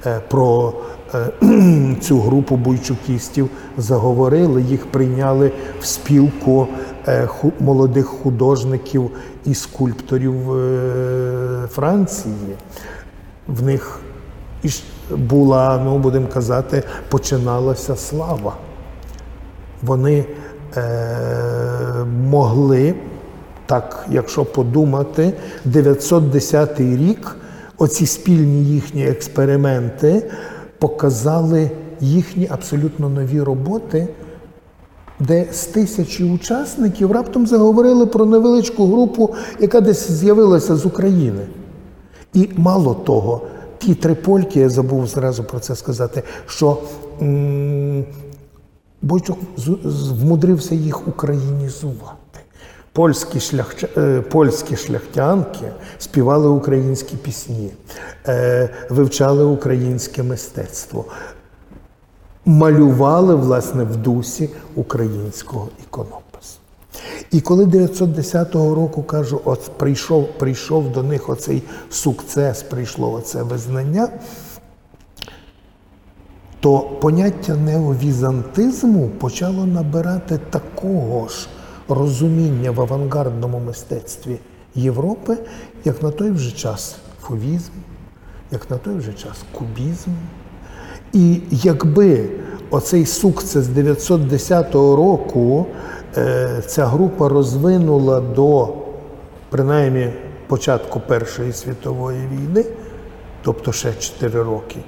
Е, 0.05 0.19
про 0.29 0.73
е, 1.13 1.95
цю 2.01 2.19
групу 2.19 2.55
бойчукістів 2.55 3.49
заговорили, 3.77 4.61
їх 4.61 4.85
прийняли 4.91 5.51
в 5.81 5.85
спілку 5.85 6.67
молодих 7.59 8.05
художників 8.05 9.11
і 9.45 9.53
скульпторів 9.53 10.35
Франції. 11.69 12.55
В 13.47 13.63
них 13.63 13.99
була, 15.17 15.81
ну 15.85 15.97
будемо 15.97 16.27
казати, 16.27 16.83
починалася 17.09 17.95
слава. 17.95 18.53
Вони 19.81 20.25
е, 20.77 20.85
могли, 22.29 22.95
так, 23.65 24.05
якщо 24.09 24.45
подумати, 24.45 25.33
910 25.65 26.79
рік 26.79 27.35
оці 27.77 28.05
спільні 28.05 28.63
їхні 28.63 29.05
експерименти 29.07 30.31
показали 30.79 31.71
їхні 31.99 32.47
абсолютно 32.51 33.09
нові 33.09 33.41
роботи. 33.41 34.07
Де 35.19 35.45
з 35.51 35.65
тисячі 35.65 36.23
учасників 36.23 37.11
раптом 37.11 37.47
заговорили 37.47 38.05
про 38.05 38.25
невеличку 38.25 38.87
групу, 38.87 39.35
яка 39.59 39.81
десь 39.81 40.11
з'явилася 40.11 40.75
з 40.75 40.85
України. 40.85 41.45
І 42.33 42.49
мало 42.57 42.93
того, 42.93 43.41
ті 43.85 43.95
три 43.95 44.15
польки, 44.15 44.59
я 44.59 44.69
забув 44.69 45.07
зразу 45.07 45.43
про 45.43 45.59
це 45.59 45.75
сказати, 45.75 46.23
що 46.47 46.77
Бойчук 49.01 49.37
вмудрився 50.19 50.75
їх 50.75 51.07
українізувати. 51.07 52.39
Польські 52.91 53.39
шляхча... 53.39 53.87
Е, 53.97 54.21
польські 54.21 54.75
шляхтянки 54.75 55.71
співали 55.97 56.47
українські 56.47 57.15
пісні, 57.15 57.71
е, 58.27 58.69
вивчали 58.89 59.43
українське 59.43 60.23
мистецтво, 60.23 61.05
малювали 62.45 63.35
власне 63.35 63.83
в 63.83 63.95
дусі 63.95 64.49
українського 64.75 65.67
ікону. 65.83 66.22
І 67.33 67.41
коли 67.41 67.65
910 67.65 68.55
року 68.55 69.03
кажу, 69.03 69.41
от 69.45 69.71
прийшов 69.77 70.27
прийшов 70.37 70.91
до 70.91 71.03
них 71.03 71.29
оцей 71.29 71.63
сукцес, 71.89 72.63
прийшло 72.63 73.13
оце 73.13 73.43
визнання, 73.43 74.07
то 76.59 76.79
поняття 76.79 77.55
неовізантизму 77.55 79.09
почало 79.09 79.65
набирати 79.65 80.39
такого 80.49 81.27
ж 81.27 81.47
розуміння 81.87 82.71
в 82.71 82.81
авангардному 82.81 83.59
мистецтві 83.59 84.39
Європи, 84.75 85.37
як 85.85 86.03
на 86.03 86.11
той 86.11 86.31
вже 86.31 86.51
час 86.51 86.95
фовізм, 87.21 87.71
як 88.51 88.71
на 88.71 88.77
той 88.77 88.95
вже 88.95 89.13
час 89.13 89.37
кубізм. 89.51 90.11
І 91.13 91.41
якби 91.51 92.29
оцей 92.69 93.05
сукцес 93.05 93.67
910 93.67 94.75
року 94.75 95.65
ця 96.67 96.85
група 96.85 97.29
розвинула 97.29 98.19
до 98.21 98.73
принаймні 99.49 100.13
початку 100.47 100.99
Першої 100.99 101.53
світової 101.53 102.27
війни, 102.27 102.65
тобто 103.43 103.71
ще 103.71 103.93
4 103.93 104.43
роки, 104.43 104.79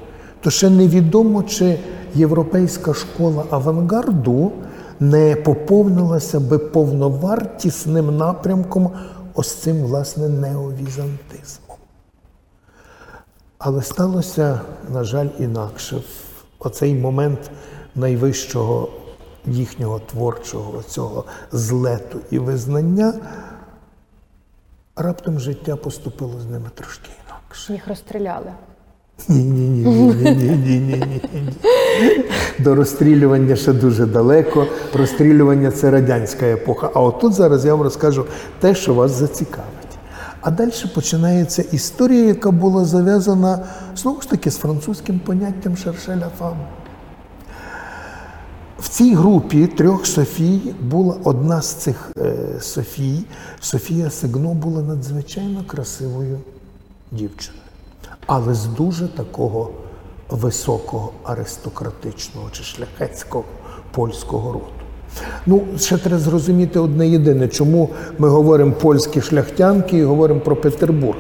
то 0.42 0.50
ще 0.50 0.70
невідомо, 0.70 1.44
чи 1.44 1.80
європейська 2.16 2.94
школа 2.94 3.44
авангарду 3.50 4.52
не 5.00 5.36
поповнилася 5.36 6.40
би 6.40 6.58
повновартісним 6.58 8.18
напрямком 8.18 8.92
ось 9.34 9.54
цим, 9.54 9.84
власне, 9.84 10.30
неовізантизмом. 10.30 11.78
Але 13.58 13.82
сталося, 13.82 14.62
на 14.94 15.04
жаль, 15.04 15.28
інакше. 15.40 15.96
В 15.96 16.68
оцей 16.68 16.96
момент 16.96 17.40
найвищого 17.96 18.90
їхнього 19.48 20.00
творчого 20.00 20.84
цього 20.88 21.26
злету 21.52 22.20
і 22.32 22.40
визнання, 22.40 23.14
раптом 24.96 25.40
життя 25.40 25.76
поступило 25.76 26.40
з 26.40 26.46
ними 26.46 26.70
трошки 26.76 27.10
інакше. 27.28 27.74
Їх 27.74 27.88
розстріляли. 27.88 28.52
Ні-ні-ні. 29.30 31.22
До 32.60 32.76
розстрілювання 32.76 33.56
ще 33.56 33.74
дуже 33.74 34.06
далеко. 34.06 34.68
Розстрілювання 34.94 35.72
це 35.72 35.92
радянська 35.92 36.46
епоха. 36.46 36.90
А 36.94 37.02
отут 37.02 37.34
зараз 37.34 37.66
я 37.66 37.76
вам 37.76 37.84
розкажу 37.84 38.26
те, 38.60 38.76
що 38.76 38.94
вас 38.94 39.12
зацікавить. 39.12 39.70
А 40.42 40.52
далі 40.52 40.72
починається 40.96 41.62
історія, 41.62 42.26
яка 42.26 42.52
була 42.52 42.86
зав'язана 42.86 43.60
знову 43.96 44.22
ж 44.22 44.30
таки 44.30 44.52
з 44.52 44.58
французьким 44.58 45.20
поняттям 45.20 45.78
шершеля 45.78 46.30
фам. 46.40 46.58
В 48.80 48.88
цій 48.88 49.16
групі 49.16 49.68
трьох 49.68 50.06
Софій 50.06 50.60
була 50.82 51.18
одна 51.24 51.62
з 51.62 51.68
цих 51.74 52.12
е, 52.18 52.36
Софій. 52.62 53.24
Софія 53.60 54.10
Сигно 54.10 54.54
була 54.54 54.82
надзвичайно 54.82 55.64
красивою 55.68 56.40
дівчиною, 57.12 57.64
але 58.26 58.54
з 58.54 58.66
дуже 58.66 59.08
такого 59.08 59.72
високого 60.30 61.12
аристократичного 61.24 62.50
чи 62.52 62.64
шляхетського 62.64 63.44
польського 63.92 64.52
роду. 64.54 64.66
Ну, 65.46 65.64
ще 65.78 65.98
треба 65.98 66.20
зрозуміти 66.20 66.80
одне 66.80 67.08
єдине, 67.08 67.48
чому 67.48 67.90
ми 68.18 68.30
говоримо 68.30 68.72
польські 68.72 69.22
шляхтянки 69.22 69.98
і 69.98 70.04
говоримо 70.04 70.40
про 70.40 70.56
Петербург. 70.56 71.18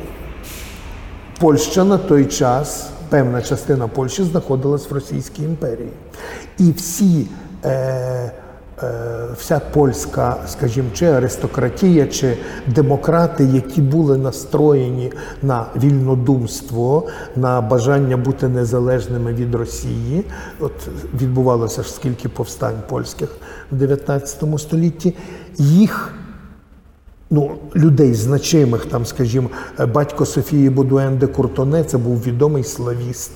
Польща 1.39 1.83
на 1.83 1.97
той 1.97 2.25
час, 2.25 2.89
певна 3.09 3.41
частина 3.41 3.87
Польщі 3.87 4.23
знаходилась 4.23 4.89
в 4.89 4.93
Російській 4.93 5.43
імперії. 5.43 5.89
І 6.59 6.71
всі 6.71 7.27
вся 9.38 9.62
польська, 9.73 10.36
скажімо, 10.47 10.89
чи 10.93 11.06
аристократія, 11.06 12.08
чи 12.08 12.38
демократи, 12.67 13.45
які 13.45 13.82
були 13.82 14.17
настроєні 14.17 15.12
на 15.41 15.65
вільнодумство, 15.75 17.08
на 17.36 17.62
бажання 17.62 18.17
бути 18.17 18.47
незалежними 18.47 19.34
від 19.34 19.56
Росії. 19.56 20.23
От 20.60 20.88
відбувалося 21.21 21.84
ж 21.84 21.93
скільки 21.93 22.30
повстань 22.30 22.82
польських 22.89 23.30
в 23.71 23.75
19 23.75 24.43
столітті, 24.60 25.15
їх. 25.58 26.13
Ну, 27.29 27.51
людей 27.75 28.13
значимих, 28.13 28.85
там, 28.85 29.05
скажімо, 29.05 29.49
батько 29.93 30.25
Софії 30.25 30.69
Бодуен 30.69 31.17
де 31.17 31.27
Куртоне, 31.27 31.83
це 31.83 31.97
був 31.97 32.23
відомий 32.23 32.63
славіст, 32.63 33.31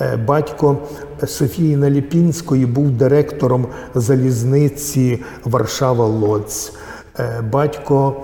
Е, 0.00 0.16
батько 0.16 0.78
Софії 1.26 1.76
Наліпінської 1.76 2.66
був 2.66 2.90
директором 2.90 3.66
залізниці 3.94 5.22
Варшава-Лоць. 5.44 6.72
Е, 7.18 7.42
батько 7.52 8.16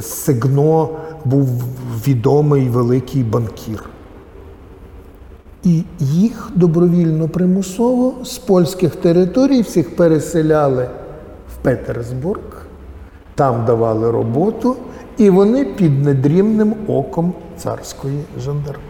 Сигно 0.00 0.88
був 1.24 1.48
відомий 2.06 2.68
великий 2.68 3.22
банкір. 3.22 3.84
І 5.64 5.82
їх 5.98 6.50
добровільно 6.54 7.28
примусово 7.28 8.24
з 8.24 8.38
польських 8.38 8.96
територій 8.96 9.60
всіх 9.60 9.96
переселяли 9.96 10.88
в 11.54 11.62
Петербург, 11.62 12.55
там 13.36 13.64
давали 13.64 14.10
роботу, 14.10 14.76
і 15.16 15.30
вони 15.30 15.64
під 15.64 16.04
недрімним 16.04 16.74
оком 16.88 17.32
царської 17.56 18.24
жандармерії. 18.38 18.82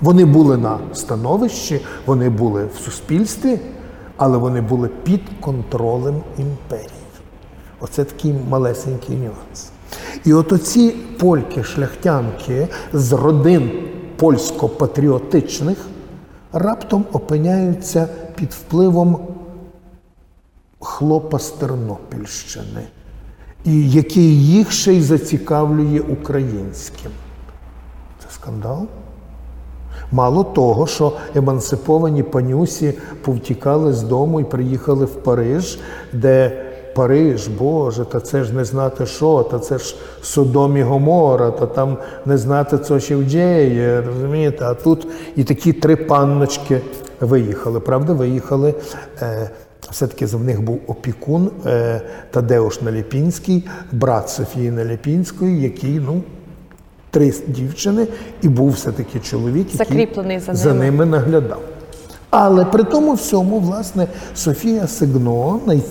Вони 0.00 0.24
були 0.24 0.56
на 0.56 0.78
становищі, 0.92 1.80
вони 2.06 2.30
були 2.30 2.68
в 2.74 2.78
суспільстві, 2.78 3.58
але 4.16 4.38
вони 4.38 4.60
були 4.60 4.88
під 4.88 5.20
контролем 5.40 6.22
імперії. 6.38 6.90
Оце 7.80 8.04
такий 8.04 8.34
малесенький 8.48 9.16
нюанс. 9.16 9.70
І 10.24 10.32
от 10.32 10.52
оці 10.52 10.90
польки, 11.20 11.64
шляхтянки 11.64 12.68
з 12.92 13.12
родин 13.12 13.70
польсько-патріотичних 14.16 15.76
раптом 16.52 17.04
опиняються 17.12 18.08
під 18.34 18.52
впливом 18.52 19.18
хлопа 20.80 21.38
з 21.38 21.50
Тернопільщини, 21.50 22.86
і 23.64 23.90
який 23.90 24.46
їх 24.46 24.72
ще 24.72 24.92
й 24.92 25.02
зацікавлює 25.02 26.00
українським. 26.00 27.10
Це 28.18 28.26
скандал. 28.30 28.86
Мало 30.12 30.44
того, 30.44 30.86
що 30.86 31.12
емансиповані 31.34 32.22
панюсі 32.22 32.94
повтікали 33.22 33.92
з 33.92 34.02
дому 34.02 34.40
і 34.40 34.44
приїхали 34.44 35.04
в 35.04 35.14
Париж, 35.14 35.78
де 36.12 36.64
Париж, 36.94 37.48
Боже, 37.48 38.04
та 38.04 38.20
це 38.20 38.44
ж 38.44 38.52
не 38.52 38.64
знати 38.64 39.06
що, 39.06 39.42
та 39.42 39.58
це 39.58 39.78
ж 39.78 39.96
Содом 40.22 40.76
і 40.76 40.82
Гомора, 40.82 41.50
та 41.50 41.66
там 41.66 41.96
не 42.26 42.38
знати, 42.38 42.78
що 42.84 43.00
ще 43.00 43.16
вдіє, 43.16 44.02
розумієте? 44.06 44.64
А 44.64 44.74
тут 44.74 45.06
і 45.36 45.44
такі 45.44 45.72
три 45.72 45.96
панночки 45.96 46.80
виїхали. 47.20 47.80
Правда, 47.80 48.12
виїхали. 48.12 48.74
Е, 49.22 49.50
все-таки 49.90 50.26
за 50.26 50.36
в 50.36 50.44
них 50.44 50.62
був 50.62 50.80
опікун 50.86 51.50
е, 51.66 52.00
Тадеуш 52.30 52.82
Наліпінський, 52.82 53.68
брат 53.92 54.30
Софії 54.30 54.70
Наліпінської, 54.70 55.60
який, 55.60 56.00
ну, 56.00 56.22
три 57.10 57.34
дівчини, 57.48 58.06
і 58.42 58.48
був 58.48 58.70
все-таки 58.70 59.20
чоловік, 59.20 59.72
який 59.72 59.76
Закріплений 59.76 60.38
за 60.38 60.54
за 60.54 60.68
ними. 60.74 60.84
ними 60.84 61.06
наглядав. 61.06 61.60
Але 62.30 62.64
при 62.64 62.84
тому 62.84 63.14
всьому, 63.14 63.58
власне, 63.60 64.06
Софія 64.34 64.86
Сигно, 64.86 65.60
най, 65.66 65.82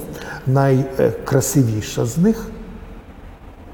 найкрасивіша 0.48 2.06
з 2.06 2.18
них, 2.18 2.48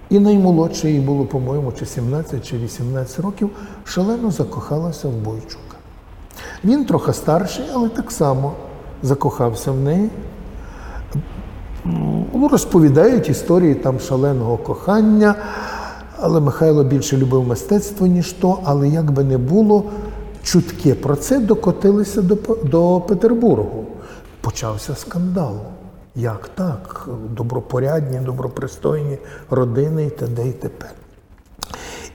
і 0.10 0.20
наймолодша 0.20 0.88
їй 0.88 1.00
було, 1.00 1.26
по-моєму, 1.26 1.72
чи 1.72 1.86
17 1.86 2.46
чи 2.48 2.58
18 2.58 3.20
років, 3.20 3.50
шалено 3.86 4.32
закохалася 4.32 5.08
в 5.08 5.12
Бойчука. 5.12 5.78
Він 6.64 6.86
трохи 6.86 7.14
старший, 7.14 7.66
але 7.74 7.90
так 7.90 8.12
само 8.12 8.54
закохався 9.04 9.72
в 9.72 9.80
неї. 9.80 10.10
Ну, 12.34 12.48
розповідають 12.52 13.30
історії 13.30 13.76
там 13.76 14.00
шаленого 14.00 14.58
кохання, 14.58 15.36
але 16.20 16.40
Михайло 16.40 16.84
більше 16.84 17.18
любив 17.18 17.48
мистецтво, 17.48 18.08
ніж 18.08 18.32
то, 18.32 18.60
але 18.64 18.88
як 18.88 19.12
би 19.12 19.24
не 19.24 19.38
було, 19.38 19.84
чутки 20.44 20.94
про 20.94 21.16
це 21.16 21.40
докотилися 21.40 22.22
до, 22.22 22.38
до 22.64 23.02
Петербургу. 23.02 23.86
Почався 24.42 24.96
скандал. 24.96 25.56
Як 26.16 26.50
так? 26.56 27.08
Добропорядні, 27.30 28.20
добропристойні 28.20 29.18
родини 29.50 30.06
і 30.06 30.10
т.д. 30.10 30.48
і 30.48 30.52
т.п. 30.52 30.86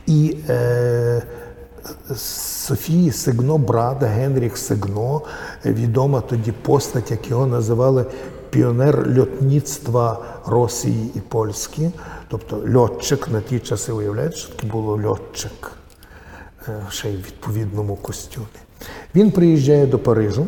І 0.07 0.37
е, 0.48 1.22
Софії 2.16 3.12
Сигно, 3.12 3.59
брат 3.59 4.03
Генріх 4.03 4.59
Сигно, 4.59 5.22
відома 5.64 6.20
тоді 6.20 6.53
постать, 6.53 7.11
як 7.11 7.31
його 7.31 7.46
називали 7.46 8.07
піонер 8.51 9.18
льотництва 9.18 10.24
Росії 10.46 11.11
і 11.14 11.20
Польські, 11.20 11.90
тобто 12.29 12.64
льотчик 12.74 13.29
на 13.29 13.40
ті 13.40 13.59
часи, 13.59 13.92
уявляєте, 13.92 14.37
що 14.37 14.53
таке 14.53 14.66
було 14.66 15.01
льотчик, 15.09 15.72
е, 16.68 16.87
ще 16.90 17.11
й 17.11 17.16
в 17.16 17.18
відповідному 17.18 17.96
костюмі. 17.96 18.46
Він 19.14 19.31
приїжджає 19.31 19.87
до 19.87 19.98
Парижу 19.98 20.46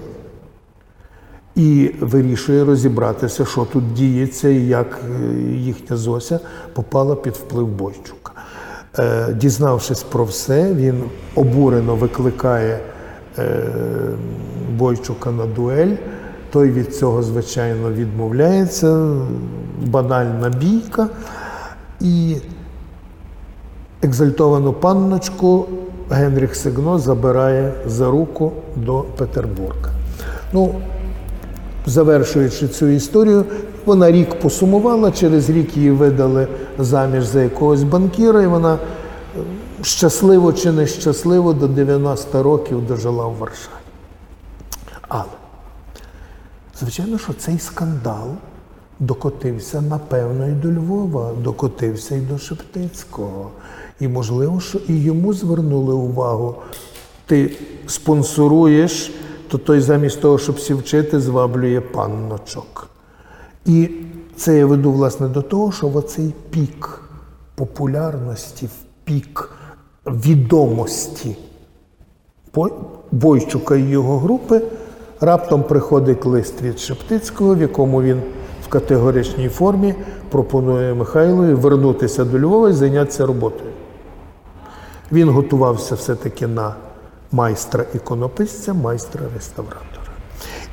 і 1.54 1.94
вирішує 2.00 2.64
розібратися, 2.64 3.44
що 3.44 3.64
тут 3.64 3.92
діється 3.92 4.48
і 4.48 4.66
як 4.66 4.98
е, 5.20 5.34
їхня 5.40 5.96
Зося 5.96 6.40
попала 6.72 7.16
під 7.16 7.32
вплив 7.32 7.66
Бойчука. 7.66 8.29
Е, 8.98 9.32
Дізнавшись 9.32 10.02
про 10.02 10.24
все, 10.24 10.74
він 10.74 11.02
обурено 11.34 11.94
викликає 11.94 12.78
е, 13.38 13.60
Бойчука 14.76 15.30
на 15.30 15.46
дуель. 15.46 15.94
Той 16.52 16.70
від 16.70 16.96
цього, 16.96 17.22
звичайно, 17.22 17.90
відмовляється, 17.90 19.16
банальна 19.86 20.48
бійка. 20.48 21.08
І 22.00 22.36
екзальтовану 24.02 24.72
панночку 24.72 25.66
Генріх 26.10 26.56
Сигно 26.56 26.98
забирає 26.98 27.72
за 27.86 28.10
руку 28.10 28.52
до 28.76 29.04
Петербурга. 29.16 29.90
Ну, 30.52 30.74
завершуючи 31.86 32.68
цю 32.68 32.86
історію, 32.86 33.44
вона 33.86 34.12
рік 34.12 34.40
посумувала, 34.40 35.10
через 35.10 35.50
рік 35.50 35.76
її 35.76 35.90
видали 35.90 36.48
заміж 36.78 37.24
за 37.24 37.42
якогось 37.42 37.82
банкіра, 37.82 38.42
і 38.42 38.46
вона 38.46 38.74
е, 38.74 38.78
щасливо 39.82 40.52
чи 40.52 40.72
нещасливо 40.72 41.52
до 41.52 41.68
90 41.68 42.42
років 42.42 42.86
дожила 42.86 43.26
в 43.26 43.36
Варшаві. 43.36 43.74
Але, 45.08 45.24
звичайно, 46.80 47.18
що 47.18 47.32
цей 47.32 47.58
скандал 47.58 48.28
докотився, 49.00 49.80
напевно, 49.80 50.48
і 50.48 50.52
до 50.52 50.72
Львова, 50.72 51.32
докотився 51.42 52.16
і 52.16 52.20
до 52.20 52.38
Шептицького. 52.38 53.50
І, 54.00 54.08
можливо, 54.08 54.60
що 54.60 54.78
і 54.88 55.02
йому 55.02 55.32
звернули 55.32 55.94
увагу. 55.94 56.54
Ти 57.26 57.56
спонсоруєш, 57.86 59.12
то 59.48 59.58
той 59.58 59.80
замість 59.80 60.20
того, 60.20 60.38
щоб 60.38 60.60
сі 60.60 60.74
вчити, 60.74 61.20
зваблює 61.20 61.80
панночок. 61.80 62.89
І 63.64 63.90
це 64.36 64.58
я 64.58 64.66
веду, 64.66 64.92
власне, 64.92 65.28
до 65.28 65.42
того, 65.42 65.72
що 65.72 65.88
в 65.88 65.96
оцей 65.96 66.34
пік 66.50 67.02
популярності, 67.54 68.68
пік 69.04 69.50
відомості 70.06 71.36
Бойчука 73.12 73.76
і 73.76 73.82
його 73.82 74.18
групи 74.18 74.62
раптом 75.20 75.62
приходить 75.62 76.26
лист 76.26 76.62
від 76.62 76.78
Шептицького, 76.78 77.54
в 77.54 77.60
якому 77.60 78.02
він 78.02 78.22
в 78.64 78.68
категоричній 78.68 79.48
формі 79.48 79.94
пропонує 80.30 80.94
Михайлові 80.94 81.54
вернутися 81.54 82.24
до 82.24 82.38
Львова 82.38 82.70
і 82.70 82.72
зайнятися 82.72 83.26
роботою. 83.26 83.70
Він 85.12 85.28
готувався 85.28 85.94
все-таки 85.94 86.46
на 86.46 86.74
майстра 87.32 87.84
іконописця, 87.94 88.72
майстра 88.72 89.22
реставратора. 89.34 90.12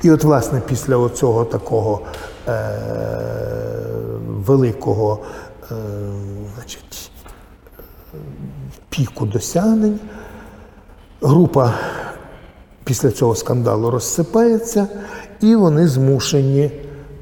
І 0.02 0.10
от, 0.10 0.24
власне, 0.24 0.62
після 0.68 0.96
оцього 0.96 1.44
такого 1.44 2.00
великого 4.26 5.18
е- 5.70 5.74
значить, 6.54 7.10
піку 8.88 9.26
досягнень, 9.26 10.00
група 11.22 11.74
після 12.84 13.10
цього 13.10 13.34
скандалу 13.34 13.90
розсипається, 13.90 14.88
і 15.40 15.54
вони 15.54 15.88
змушені 15.88 16.70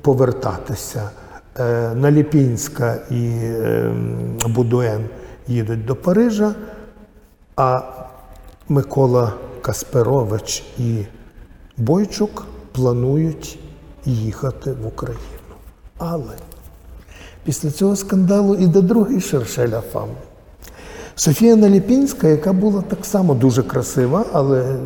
повертатися. 0.02 1.10
Е, 1.58 1.94
Наліпінська 1.94 2.98
і 3.10 3.30
е, 3.42 3.92
Будуен 4.48 5.08
їдуть 5.46 5.84
до 5.84 5.96
Парижа, 5.96 6.54
а 7.56 7.82
Микола 8.68 9.32
Касперович 9.62 10.64
і 10.78 11.04
Бойчук 11.76 12.46
планують 12.72 13.58
їхати 14.10 14.72
в 14.72 14.86
Україну. 14.86 15.20
Але 15.98 16.34
після 17.44 17.70
цього 17.70 17.96
скандалу 17.96 18.54
іде 18.54 18.80
другий 18.80 19.20
шершель 19.20 19.72
Афам. 19.72 20.08
Софія 21.14 21.56
Наліпінська, 21.56 22.28
яка 22.28 22.52
була 22.52 22.82
так 22.82 23.04
само 23.04 23.34
дуже 23.34 23.62
красива, 23.62 24.24
але 24.32 24.76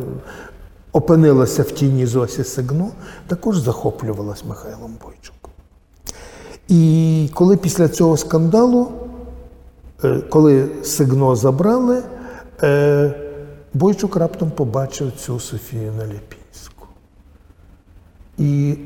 опинилася 0.91 1.63
в 1.63 1.71
тіні 1.71 2.05
Зосі 2.05 2.43
Сигно, 2.43 2.91
також 3.27 3.57
захоплювалась 3.57 4.45
Михайлом 4.45 4.97
Бойчуком. 5.03 5.51
І 6.67 7.29
коли 7.33 7.57
після 7.57 7.87
цього 7.87 8.17
скандалу, 8.17 8.91
е, 10.03 10.21
коли 10.29 10.67
Сигно 10.83 11.35
забрали, 11.35 12.03
е, 12.63 13.13
Бойчук 13.73 14.15
раптом 14.15 14.51
побачив 14.51 15.11
цю 15.11 15.39
Софію 15.39 15.91
Наліпінську. 15.97 16.87
І 18.37 18.77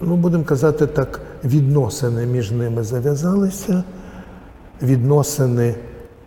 ну 0.00 0.16
будемо 0.16 0.44
казати 0.44 0.86
так, 0.86 1.20
відносини 1.44 2.26
між 2.26 2.50
ними 2.50 2.82
зав'язалися. 2.82 3.84
Відносини 4.82 5.74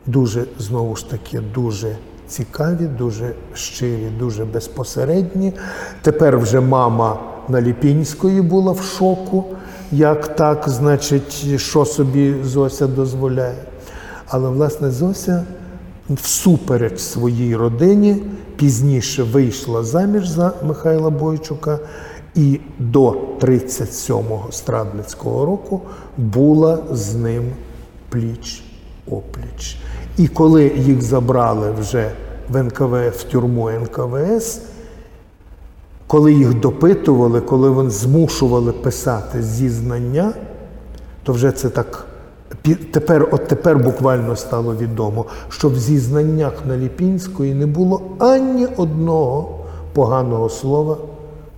дуже, 0.05 0.45
знову 0.59 0.95
ж 0.95 1.09
таки, 1.09 1.41
дуже 1.53 1.95
цікаві, 2.27 2.85
дуже 2.97 3.33
щирі, 3.53 4.07
дуже 4.19 4.45
безпосередні. 4.45 5.53
Тепер 6.01 6.37
вже 6.37 6.59
мама 6.59 7.19
на 7.49 7.61
Ліпінської 7.61 8.41
була 8.41 8.71
в 8.71 8.81
шоку, 8.81 9.45
як 9.91 10.35
так, 10.35 10.69
значить, 10.69 11.59
що 11.59 11.85
собі 11.85 12.35
Зося 12.43 12.87
дозволяє. 12.87 13.63
Але, 14.27 14.49
власне, 14.49 14.91
Зося 14.91 15.43
всупереч 16.09 16.99
своїй 16.99 17.55
родині 17.55 18.23
пізніше 18.55 19.23
вийшла 19.23 19.83
заміж 19.83 20.27
за 20.27 20.53
Михайла 20.63 21.09
Бойчука 21.09 21.79
і 22.37 22.59
до 22.79 23.15
37-го 23.39 24.51
Страдницького 24.51 25.45
року 25.45 25.81
була 26.17 26.79
з 26.91 27.15
ним 27.15 27.51
пліч 28.09 28.63
опліч. 29.11 29.77
І 30.17 30.27
коли 30.27 30.71
їх 30.77 31.01
забрали 31.01 31.71
вже 31.71 32.11
в 32.49 32.63
НКВ, 32.63 33.09
в 33.09 33.23
тюрму 33.23 33.69
НКВС, 33.69 34.61
коли 36.07 36.33
їх 36.33 36.59
допитували, 36.59 37.41
коли 37.41 37.69
вони 37.69 37.89
змушували 37.89 38.71
писати 38.71 39.41
зізнання, 39.41 40.33
то 41.23 41.33
вже 41.33 41.51
це 41.51 41.69
так. 41.69 42.05
Тепер, 42.91 43.29
от 43.31 43.47
тепер 43.47 43.77
буквально 43.77 44.35
стало 44.35 44.75
відомо, 44.75 45.25
що 45.49 45.69
в 45.69 45.75
зізнаннях 45.75 46.53
на 46.65 46.77
Ліпінської 46.77 47.53
не 47.53 47.65
було 47.65 48.01
ані 48.19 48.67
одного 48.77 49.59
поганого 49.93 50.49
слова 50.49 50.97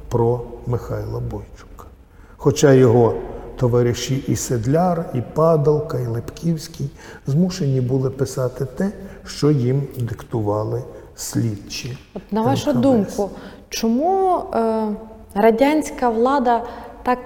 про 0.09 0.41
Михайла 0.69 1.19
Бойчука. 1.19 1.85
Хоча 2.37 2.73
його 2.73 3.13
товариші 3.57 4.23
і 4.27 4.35
Седляр, 4.35 5.09
і 5.13 5.21
Падалка, 5.21 5.99
і 5.99 6.07
Лепківський 6.07 6.89
змушені 7.27 7.81
були 7.81 8.09
писати 8.09 8.65
те, 8.65 8.91
що 9.25 9.51
їм 9.51 9.83
диктували 9.97 10.83
слідчі. 11.15 11.97
От 12.13 12.21
на 12.31 12.41
вашу 12.41 12.69
НКВС. 12.69 12.81
думку, 12.81 13.29
чому 13.69 14.37
е, 14.39 14.87
радянська 15.35 16.09
влада 16.09 16.63
так 17.03 17.19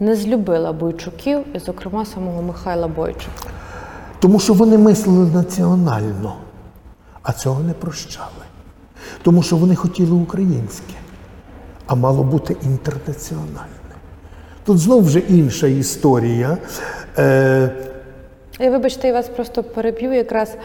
не 0.00 0.16
злюбила 0.16 0.72
бойчуків, 0.72 1.56
і, 1.56 1.58
зокрема, 1.58 2.04
самого 2.04 2.42
Михайла 2.42 2.88
Бойчука? 2.88 3.50
Тому 4.20 4.40
що 4.40 4.54
вони 4.54 4.78
мислили 4.78 5.30
національно, 5.30 6.36
а 7.22 7.32
цього 7.32 7.60
не 7.60 7.72
прощали. 7.72 8.44
Тому 9.22 9.42
що 9.42 9.56
вони 9.56 9.74
хотіли 9.74 10.12
українське, 10.12 10.94
а 11.88 11.94
мало 11.94 12.22
бути 12.22 12.56
інтернаціональне. 12.62 13.68
Тут 14.64 14.78
знов 14.78 15.04
вже 15.04 15.18
інша 15.18 15.66
історія. 15.66 16.58
Е, 17.18 17.70
І 18.60 18.68
вибачте, 18.68 19.08
я 19.08 19.14
вас 19.14 19.28
просто 19.28 19.62
переб'ю 19.62 20.12
якраз. 20.12 20.56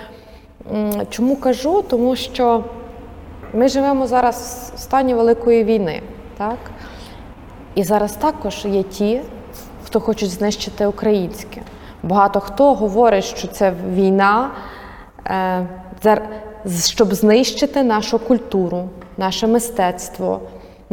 Чому 1.10 1.36
кажу? 1.36 1.82
Тому 1.82 2.16
що 2.16 2.64
ми 3.54 3.68
живемо 3.68 4.08
зараз 4.08 4.72
в 4.76 4.80
стані 4.80 5.14
великої 5.14 5.64
війни, 5.64 6.02
так? 6.38 6.58
І 7.76 7.84
зараз 7.84 8.14
також 8.14 8.66
є 8.66 8.84
ті, 8.84 9.22
хто 9.86 10.00
хочуть 10.00 10.30
знищити 10.30 10.86
українське. 10.86 11.62
Багато 12.04 12.40
хто 12.40 12.74
говорить, 12.74 13.24
що 13.24 13.48
це 13.48 13.74
війна, 13.94 14.52
е, 15.28 15.68
щоб 16.86 17.14
знищити 17.14 17.84
нашу 17.84 18.20
культуру, 18.20 18.90
наше 19.18 19.48
мистецтво, 19.48 20.40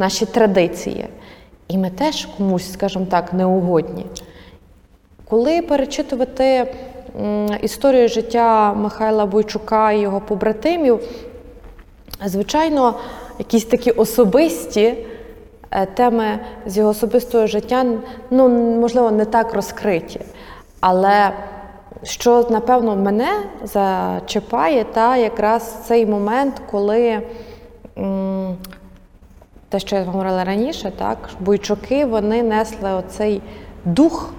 наші 0.01 0.27
традиції. 0.27 1.09
І 1.69 1.79
ми 1.79 1.91
теж 1.91 2.29
комусь, 2.37 2.73
скажімо 2.73 3.07
так, 3.11 3.33
неугодні. 3.33 4.07
Коли 5.29 5.63
перечитувати 5.63 6.75
історію 7.63 8.09
життя 8.09 8.73
Михайла 8.75 9.27
Бойчука 9.27 9.93
і 9.93 10.01
його 10.01 10.21
побратимів, 10.21 11.01
звичайно, 12.25 12.95
якісь 13.39 13.65
такі 13.65 13.91
особисті 13.91 14.95
е, 15.71 15.87
теми 15.87 16.39
з 16.67 16.77
його 16.77 16.91
особистого 16.91 17.47
життя, 17.47 17.87
ну, 18.31 18.49
можливо, 18.81 19.11
не 19.11 19.25
так 19.25 19.55
розкриті. 19.55 20.21
Але 20.81 21.33
що, 22.03 22.47
напевно, 22.51 22.97
мене 22.97 23.29
зачіпає, 23.63 24.85
та 24.85 25.17
якраз 25.17 25.75
цей 25.87 26.07
момент, 26.07 26.63
коли 26.71 27.23
те, 29.71 29.81
що 29.81 29.97
я 29.97 30.03
говорила 30.05 30.45
раніше, 30.45 30.93
так, 30.99 31.19
бойчуки 31.41 32.05
вони 32.05 32.43
несли 32.43 32.93
оцей 32.93 33.43
дух. 33.85 34.33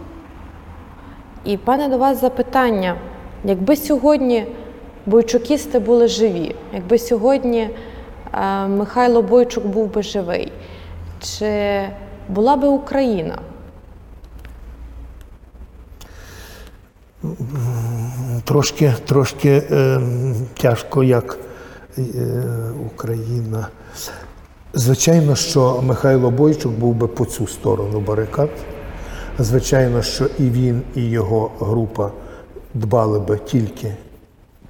І 1.45 1.59
мене 1.65 1.87
до 1.87 1.97
вас 1.97 2.21
запитання: 2.21 2.95
якби 3.43 3.75
сьогодні 3.75 4.47
бойчукісти 5.05 5.79
були 5.79 6.07
живі, 6.07 6.55
якби 6.73 6.97
сьогодні 6.97 7.69
е, 8.33 8.67
Михайло 8.67 9.21
Бойчук 9.21 9.65
був 9.65 9.93
би 9.93 10.03
живий, 10.03 10.51
чи 11.19 11.81
була 12.29 12.55
би 12.55 12.67
Україна? 12.67 13.37
трошки, 18.43 18.93
трошки 19.05 19.63
е, 19.71 20.01
тяжко, 20.61 21.03
як 21.03 21.37
е, 21.97 22.03
Україна. 22.93 23.67
Звичайно, 24.73 25.35
що 25.35 25.81
Михайло 25.81 26.31
Бойчук 26.31 26.71
був 26.71 26.95
би 26.95 27.07
по 27.07 27.25
цю 27.25 27.47
сторону 27.47 27.99
барикад. 27.99 28.49
Звичайно, 29.39 30.01
що 30.01 30.25
і 30.39 30.49
він, 30.49 30.81
і 30.95 31.03
його 31.03 31.51
група 31.59 32.11
дбали 32.73 33.19
би 33.19 33.37
тільки 33.37 33.95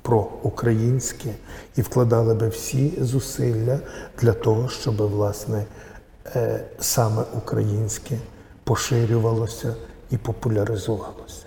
про 0.02 0.28
українське 0.44 1.30
і 1.76 1.82
вкладали 1.82 2.34
би 2.34 2.48
всі 2.48 2.94
зусилля 3.02 3.80
для 4.22 4.34
того, 4.34 4.70
щоб 4.70 4.98
власне 4.98 5.66
е, 6.36 6.66
саме 6.80 7.24
українське 7.38 8.18
поширювалося 8.64 9.76
і 10.12 10.18
популяризувалося. 10.18 11.46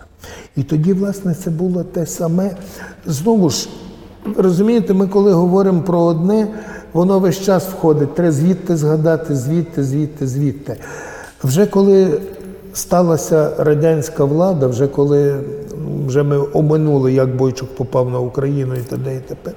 І 0.57 0.62
тоді, 0.62 0.92
власне, 0.92 1.34
це 1.34 1.50
було 1.50 1.84
те 1.84 2.07
саме. 2.07 2.57
Знову 3.07 3.50
ж, 3.50 3.68
розумієте, 4.36 4.94
ми 4.94 5.09
коли 5.09 5.32
говоримо 5.32 5.82
про 5.82 6.00
одне, 6.00 6.48
воно 6.95 7.18
весь 7.18 7.40
час 7.40 7.68
входить. 7.68 8.14
Треба 8.14 8.32
звідти 8.32 8.76
згадати, 8.76 9.36
звідти, 9.36 9.84
звідти, 9.84 10.26
звідти. 10.26 10.76
Вже 11.45 11.66
коли 11.66 12.20
сталася 12.72 13.51
радянська 13.59 14.24
влада, 14.24 14.66
вже 14.66 14.86
коли 14.86 15.40
вже 16.07 16.22
ми 16.22 16.38
оминули, 16.53 17.12
як 17.12 17.36
Бойчук 17.36 17.74
попав 17.76 18.11
на 18.11 18.18
Україну 18.18 18.74
і 18.74 18.80
т.д. 18.80 19.16
і 19.16 19.20
т.п. 19.20 19.53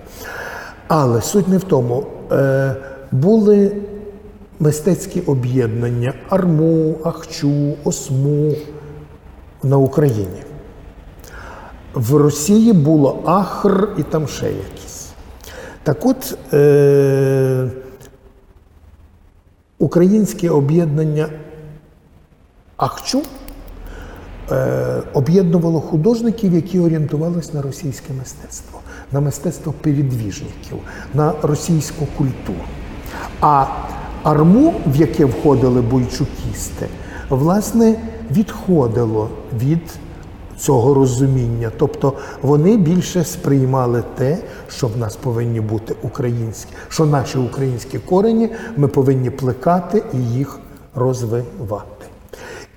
Але 0.88 1.22
суть 1.22 1.48
не 1.48 1.58
в 1.58 1.64
тому. 1.64 2.04
Е, 2.32 2.76
були 3.12 3.72
мистецькі 4.60 5.22
об'єднання 5.22 6.14
Арму, 6.30 6.96
Ахчу, 7.04 7.74
Осму 7.84 8.54
на 9.64 9.78
Україні. 9.78 10.44
В 11.94 12.16
Росії 12.16 12.74
було 12.74 13.20
Ахр 13.26 13.90
і 13.98 14.04
там 14.04 14.28
ще 14.28 14.46
якісь. 14.46 14.97
Так 15.88 16.06
от 16.06 16.38
е- 16.54 17.70
українське 19.80 20.50
об'єднання 20.50 21.30
Ахчу 22.78 23.22
е- 24.52 25.04
об'єднувало 25.14 25.82
художників, 25.82 26.54
які 26.54 26.80
орієнтувалися 26.80 27.52
на 27.54 27.62
російське 27.62 28.14
мистецтво, 28.14 28.80
на 29.12 29.20
мистецтво 29.20 29.74
передвіжників, 29.82 30.78
на 31.14 31.34
російську 31.42 32.08
культуру. 32.18 32.66
А 33.42 33.66
арму, 34.24 34.74
в 34.88 34.96
яке 34.96 35.26
входили 35.26 35.82
бойчукісти, 35.82 36.88
власне, 37.30 37.96
відходило 38.32 39.30
від 39.58 39.82
цього 40.58 40.94
розуміння. 40.94 41.72
Тобто 41.78 42.14
вони 42.42 42.78
більше 42.78 43.24
сприймали 43.24 44.04
те, 44.16 44.38
що 44.70 44.88
в 44.88 44.98
нас 44.98 45.16
повинні 45.16 45.62
бути 45.62 45.96
українські, 46.02 46.72
що 46.90 47.06
наші 47.06 47.38
українські 47.38 48.00
корені 48.00 48.50
ми 48.78 48.88
повинні 48.88 49.30
плекати 49.30 50.04
і 50.14 50.18
їх 50.18 50.60
розвивати. 50.96 52.06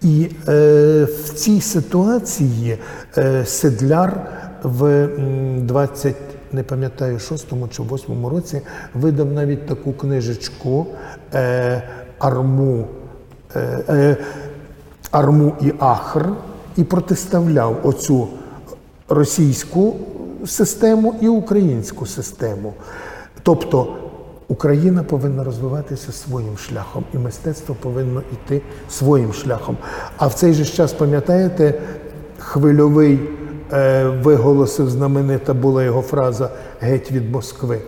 І 0.03 0.31
е, 0.49 1.05
в 1.05 1.35
цій 1.35 1.61
ситуації 1.61 2.78
е, 3.18 3.45
Седляр 3.45 4.26
в 4.62 4.85
м, 4.85 5.66
20, 5.66 6.16
не 6.53 6.62
пам'ятаю, 6.62 7.16
6-му 7.18 7.68
чи 7.68 7.83
8-му 7.83 8.28
році 8.28 8.61
видав 8.95 9.33
навіть 9.33 9.66
таку 9.66 9.93
книжечку 9.93 10.87
е, 11.35 11.83
Арму, 12.18 12.87
е, 13.57 13.85
е, 13.89 14.16
Арму 15.11 15.53
і 15.61 15.72
Ахр 15.78 16.28
і 16.81 16.85
протиставляв 16.85 17.81
оцю 17.83 18.28
російську 19.09 19.97
систему 20.47 21.14
і 21.20 21.28
українську 21.28 22.07
систему. 22.07 22.74
Тобто 23.43 23.97
Україна 24.49 25.03
повинна 25.03 25.45
розвиватися 25.45 26.12
своїм 26.12 26.59
шляхом, 26.59 27.05
і 27.14 27.18
мистецтво 27.18 27.76
повинно 27.81 28.22
йти 28.33 28.62
своїм 28.91 29.33
шляхом. 29.33 29.76
А 30.16 30.26
в 30.26 30.35
цей 30.35 30.53
же 30.53 30.64
час, 30.64 30.93
пам'ятаєте, 30.93 31.74
хвильовий 32.39 33.20
е, 33.72 34.05
виголосив 34.05 34.91
знаменита 34.91 35.55
була 35.55 35.85
його 35.85 36.03
фраза 36.03 36.51
геть 36.81 37.12
від 37.12 37.31
Москви. 37.31 37.78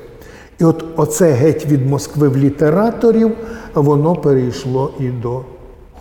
І 0.59 0.65
от 0.65 0.85
оце 0.97 1.33
геть 1.33 1.67
від 1.67 1.87
Москви 1.87 2.29
в 2.29 2.37
літераторів, 2.37 3.37
воно 3.75 4.17
перейшло 4.17 4.95
і 4.99 5.09
до 5.09 5.43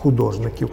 художників. 0.02 0.68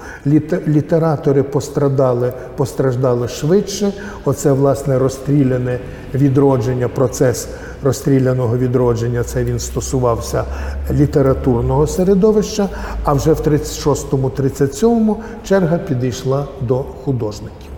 Літератори 0.68 1.44
пострадали, 1.44 2.34
постраждали 2.58 3.28
швидше. 3.28 3.94
Оце, 4.26 4.52
власне, 4.52 5.00
розстріляне 5.00 5.80
відродження, 6.14 6.88
процес 6.88 7.48
розстріляного 7.84 8.58
відродження, 8.58 9.24
це 9.24 9.44
він 9.44 9.60
стосувався 9.60 10.44
літературного 10.92 11.88
середовища, 11.88 12.70
а 13.04 13.14
вже 13.14 13.34
в 13.34 13.40
36-37 13.40 15.16
черга 15.44 15.78
підійшла 15.78 16.48
до 16.62 16.76
художників. 16.78 17.72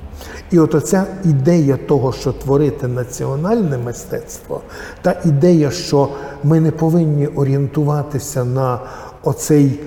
І 0.51 0.59
от 0.59 0.75
оця 0.75 1.05
ідея 1.25 1.77
того, 1.87 2.13
що 2.13 2.31
творити 2.31 2.87
національне 2.87 3.77
мистецтво, 3.77 4.61
та 5.01 5.21
ідея, 5.25 5.71
що 5.71 6.09
ми 6.43 6.59
не 6.59 6.71
повинні 6.71 7.27
орієнтуватися 7.27 8.45
на 8.45 8.79
оцей 9.23 9.79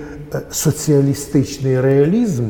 соціалістичний 0.51 1.81
реалізм, 1.81 2.43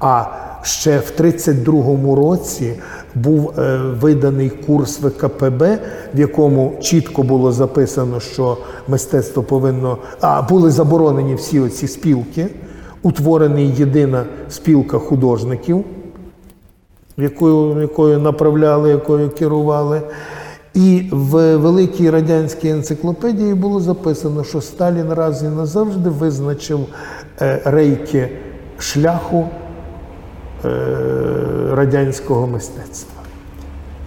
а 0.00 0.24
ще 0.62 0.98
в 0.98 1.12
32-му 1.20 2.14
році 2.16 2.72
був 3.14 3.50
е, 3.58 3.76
виданий 4.00 4.50
курс 4.50 5.00
ВКПБ, 5.00 5.78
в 6.14 6.20
якому 6.20 6.78
чітко 6.80 7.22
було 7.22 7.52
записано, 7.52 8.20
що 8.20 8.58
мистецтво 8.88 9.42
повинно. 9.42 9.98
А 10.20 10.42
були 10.42 10.70
заборонені 10.70 11.34
всі 11.34 11.60
оці 11.60 11.88
спілки, 11.88 12.46
утворений 13.02 13.74
єдина 13.76 14.24
спілка 14.48 14.98
художників 14.98 15.84
якою, 17.16 17.80
якою 17.80 18.18
направляли, 18.18 18.90
якою 18.90 19.30
керували. 19.30 20.02
І 20.74 21.08
в 21.12 21.56
великій 21.56 22.10
радянській 22.10 22.68
енциклопедії 22.68 23.54
було 23.54 23.80
записано, 23.80 24.44
що 24.44 24.60
Сталін 24.60 25.12
раз 25.12 25.42
і 25.42 25.46
назавжди 25.46 26.10
визначив 26.10 26.80
рейки 27.64 28.28
шляху 28.78 29.48
е, 30.64 30.68
радянського 31.70 32.46
мистецтва. 32.46 33.22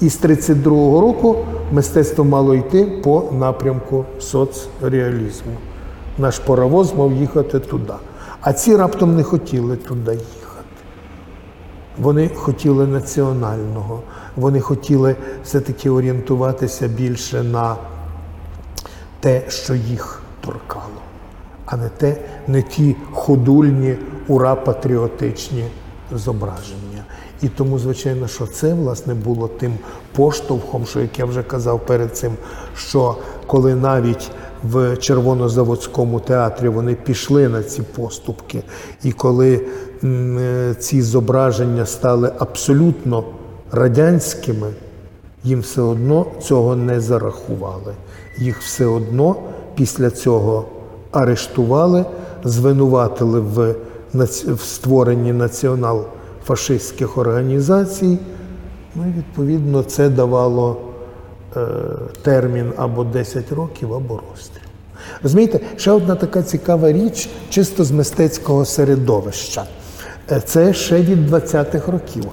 І 0.01 0.09
з 0.09 0.23
32-го 0.23 1.01
року 1.01 1.35
мистецтво 1.71 2.23
мало 2.23 2.55
йти 2.55 2.85
по 3.03 3.23
напрямку 3.31 4.05
соцреалізму. 4.19 5.51
Наш 6.17 6.39
паровоз 6.39 6.93
мав 6.93 7.13
їхати 7.13 7.59
туди. 7.59 7.93
А 8.41 8.53
ці 8.53 8.75
раптом 8.75 9.15
не 9.15 9.23
хотіли 9.23 9.75
туди 9.75 10.11
їхати. 10.11 10.45
Вони 11.97 12.29
хотіли 12.35 12.87
національного, 12.87 14.01
вони 14.35 14.59
хотіли 14.59 15.15
все-таки 15.43 15.89
орієнтуватися 15.89 16.87
більше 16.87 17.43
на 17.43 17.75
те, 19.19 19.41
що 19.47 19.75
їх 19.75 20.21
торкало, 20.41 20.94
а 21.65 21.77
не 21.77 21.89
те, 21.89 22.17
не 22.47 22.61
ті 22.61 22.95
ходульні, 23.13 23.97
ура 24.27 24.55
патріотичні 24.55 25.63
зображення. 26.11 27.03
І 27.41 27.49
тому, 27.49 27.79
звичайно, 27.79 28.27
що 28.27 28.47
це 28.47 28.73
власне 28.73 29.13
було 29.13 29.47
тим 29.47 29.73
поштовхом, 30.15 30.85
що 30.85 30.99
як 30.99 31.19
я 31.19 31.25
вже 31.25 31.43
казав 31.43 31.85
перед 31.85 32.17
цим, 32.17 32.33
що 32.75 33.15
коли 33.47 33.75
навіть 33.75 34.31
в 34.63 34.97
Червонозаводському 34.97 36.19
театрі 36.19 36.67
вони 36.67 36.95
пішли 36.95 37.49
на 37.49 37.63
ці 37.63 37.81
поступки, 37.81 38.63
і 39.03 39.11
коли 39.11 39.61
е, 40.03 40.75
ці 40.79 41.01
зображення 41.01 41.85
стали 41.85 42.31
абсолютно 42.39 43.23
радянськими, 43.71 44.67
їм 45.43 45.59
все 45.59 45.81
одно 45.81 46.25
цього 46.41 46.75
не 46.75 46.99
зарахували. 46.99 47.93
Їх 48.37 48.61
все 48.61 48.85
одно 48.85 49.35
після 49.75 50.09
цього 50.09 50.65
арештували, 51.15 52.05
звинуватили 52.43 53.39
в, 53.39 53.75
в 54.53 54.61
створенні 54.61 55.33
націонал-фашистських 55.33 57.19
організацій. 57.19 58.17
Ну 58.95 59.03
і 59.07 59.17
відповідно 59.17 59.83
це 59.83 60.09
давало 60.09 60.77
е, 61.57 61.67
термін 62.21 62.73
або 62.77 63.03
10 63.03 63.51
років, 63.51 63.93
або 63.93 64.21
розстріл. 64.31 64.61
Розумієте, 65.23 65.59
ще 65.75 65.91
одна 65.91 66.15
така 66.15 66.43
цікава 66.43 66.91
річ, 66.91 67.29
чисто 67.49 67.83
з 67.83 67.91
мистецького 67.91 68.65
середовища. 68.65 69.63
Е, 70.31 70.41
Це 70.45 70.73
ще 70.73 71.01
від 71.01 71.31
20-х 71.31 71.91
років. 71.91 72.25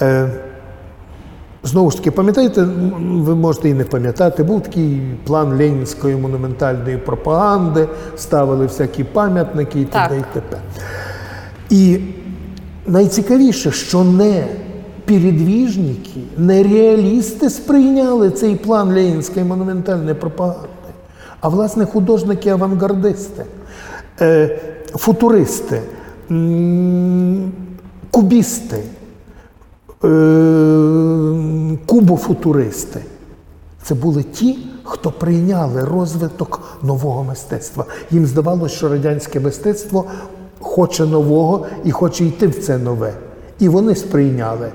Е, 0.00 0.30
Знову 1.68 1.90
ж 1.90 1.96
таки, 1.96 2.10
пам'ятаєте, 2.10 2.62
ви 3.00 3.34
можете 3.34 3.68
і 3.68 3.74
не 3.74 3.84
пам'ятати, 3.84 4.42
був 4.42 4.62
такий 4.62 5.02
план 5.24 5.58
ленінської 5.58 6.16
монументальної 6.16 6.96
пропаганди, 6.96 7.88
ставили 8.16 8.66
всякі 8.66 9.04
пам'ятники 9.04 9.80
і 9.80 9.84
Так. 9.84 10.08
т.д. 10.08 10.20
і 10.20 10.34
т.п. 10.34 10.56
І 11.70 11.98
найцікавіше, 12.86 13.70
що 13.70 14.04
не 14.04 14.46
передвіжники, 15.04 16.20
не 16.36 16.62
реалісти 16.62 17.50
сприйняли 17.50 18.30
цей 18.30 18.56
план 18.56 18.92
ленінської 18.94 19.44
монументальної 19.44 20.14
пропаганди, 20.14 20.68
а 21.40 21.48
власне 21.48 21.84
художники-авангардисти, 21.84 23.44
е, 24.20 24.58
футуристи, 24.94 25.82
кубісти, 28.10 28.82
кубофутуристи. 31.86 33.00
Це 33.82 33.94
були 33.94 34.22
ті, 34.22 34.58
хто 34.84 35.10
прийняли 35.10 35.84
розвиток 35.84 36.60
нового 36.82 37.24
мистецтва. 37.24 37.84
Їм 38.10 38.26
здавалося, 38.26 38.76
що 38.76 38.88
радянське 38.88 39.40
мистецтво 39.40 40.04
хоче 40.60 41.06
нового 41.06 41.66
і 41.84 41.90
хоче 41.90 42.24
йти 42.24 42.46
в 42.46 42.58
це 42.58 42.78
нове. 42.78 43.12
І 43.58 43.68
вони 43.68 43.94
сприйняли. 43.94 44.68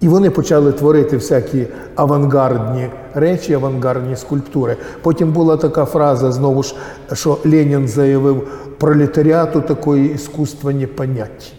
І 0.00 0.08
вони 0.08 0.30
почали 0.30 0.72
творити 0.72 1.16
всякі 1.16 1.66
авангардні 1.94 2.90
речі, 3.14 3.54
авангардні 3.54 4.16
скульптури. 4.16 4.76
Потім 5.02 5.32
була 5.32 5.56
така 5.56 5.84
фраза, 5.84 6.32
знову 6.32 6.62
ж, 6.62 6.74
що 7.12 7.38
Ленін 7.44 7.88
заявив 7.88 8.48
пролетаріату 8.78 9.60
такої 9.60 10.14
іскусства 10.14 10.72
не 10.72 10.86
понять. 10.86 11.52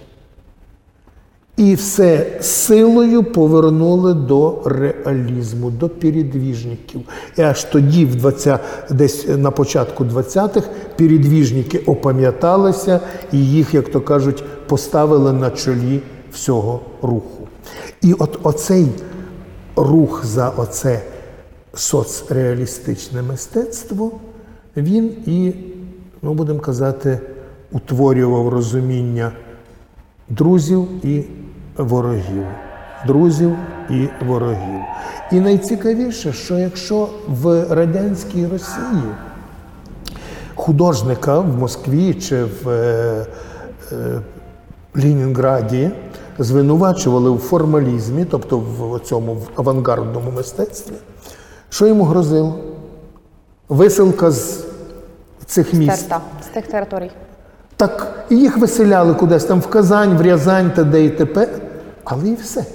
І 1.58 1.76
все 1.76 2.38
силою 2.42 3.24
повернули 3.24 4.14
до 4.14 4.62
реалізму, 4.66 5.70
до 5.70 5.90
передвіжників. 5.90 7.02
І 7.38 7.42
аж 7.42 7.64
тоді, 7.64 8.06
в 8.06 8.16
20, 8.16 8.62
десь 8.90 9.28
на 9.28 9.52
початку 9.52 10.04
20-х, 10.04 10.68
передвіжники 10.98 11.78
опам'яталися 11.78 13.00
і 13.32 13.38
їх, 13.38 13.74
як 13.74 13.90
то 13.90 14.02
кажуть, 14.02 14.44
поставили 14.68 15.34
на 15.34 15.50
чолі 15.50 16.02
всього 16.32 16.82
руху. 17.02 17.48
І 18.02 18.14
от 18.14 18.40
оцей 18.44 18.88
рух 19.76 20.26
за 20.26 20.50
оце 20.50 21.02
соцреалістичне 21.74 23.22
мистецтво, 23.22 24.12
він 24.78 25.06
і, 25.26 25.54
ну 26.22 26.34
будемо 26.34 26.60
казати, 26.60 27.20
утворював 27.72 28.50
розуміння 28.50 29.32
друзів 30.30 30.88
і 31.04 31.24
ворогів. 31.78 32.46
Друзів 33.08 33.56
і 33.90 34.08
ворогів. 34.26 34.82
І 35.32 35.40
найцікавіше, 35.40 36.34
що 36.34 36.60
якщо 36.60 37.10
в 37.28 37.66
радянській 37.70 38.48
Росії 38.48 39.04
художника 40.56 41.40
в 41.40 41.58
Москві 41.58 42.14
чи 42.14 42.44
в 42.44 42.70
е, 42.70 43.26
е, 43.92 44.22
Ленінграді 44.96 45.92
звинувачували 46.40 47.30
в 47.30 47.38
формалізмі, 47.38 48.26
тобто 48.26 48.58
в 48.58 49.00
цьому 49.00 49.38
авангардному 49.56 50.32
мистецтві, 50.32 50.96
що 51.70 51.88
йому 51.88 52.04
грозило? 52.04 52.56
Висилка 53.70 54.32
з 54.32 54.66
цих 55.46 55.74
міст. 55.74 56.10
Терта, 56.10 56.22
з 56.44 56.46
тих 56.46 56.68
територій. 56.68 57.12
Так 57.76 58.26
і 58.30 58.36
їх 58.38 58.58
виселяли 58.58 59.14
кудись 59.14 59.46
там 59.46 59.60
в 59.60 59.68
Казань, 59.68 60.18
в 60.18 60.22
Рязань 60.22 60.72
та 60.76 60.84
де 60.84 61.06
і 61.06 61.10
тепер, 61.10 61.50
але 62.10 62.30
і 62.30 62.36
все. 62.36 62.66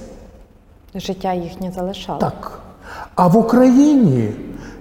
Життя 0.95 1.33
їхнє 1.33 1.73
залишало. 1.77 2.19
Так. 2.19 2.61
А 3.15 3.27
в 3.27 3.37
Україні, 3.37 4.31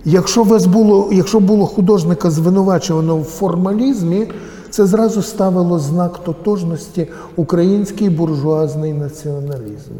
якщо 0.05 0.43
вас 0.43 0.65
було, 0.65 1.09
якщо 1.11 1.39
було 1.39 1.65
художника 1.65 2.31
звинувачено 2.31 3.17
в 3.17 3.23
формалізмі, 3.23 4.27
це 4.69 4.85
зразу 4.85 5.21
ставило 5.21 5.79
знак 5.79 6.17
тотожності 6.17 7.07
український 7.35 8.09
буржуазний 8.09 8.93
націоналізм. 8.93 9.91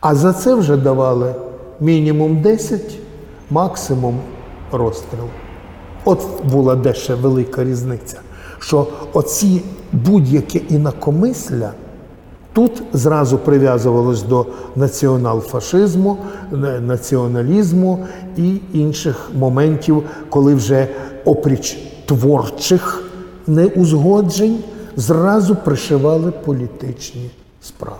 А 0.00 0.14
за 0.14 0.32
це 0.32 0.54
вже 0.54 0.76
давали 0.76 1.34
мінімум 1.80 2.42
10, 2.42 2.80
максимум 3.50 4.20
розстріл. 4.72 5.24
От 6.04 6.26
була 6.52 6.76
дещо 6.76 7.16
велика 7.16 7.64
різниця, 7.64 8.20
що 8.58 8.86
оці 9.12 9.62
будь-яке 9.92 10.58
інакомисля 10.58 11.72
тут 12.58 12.82
зразу 12.92 13.38
прив'язувалось 13.38 14.22
до 14.22 14.46
націонал-фашизму, 14.76 16.16
націоналізму 16.80 18.06
і 18.36 18.60
інших 18.72 19.30
моментів, 19.34 20.02
коли 20.30 20.54
вже 20.54 20.86
опріч 21.24 21.78
творчих 22.06 23.04
неузгоджень 23.46 24.58
зразу 24.96 25.56
пришивали 25.56 26.30
політичні 26.30 27.30
справи. 27.62 27.98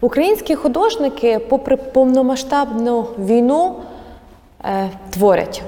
Українські 0.00 0.54
художники, 0.54 1.38
попри 1.38 1.76
повномасштабну 1.76 3.06
війну, 3.18 3.76
е, 4.64 4.90
творять. 5.10 5.62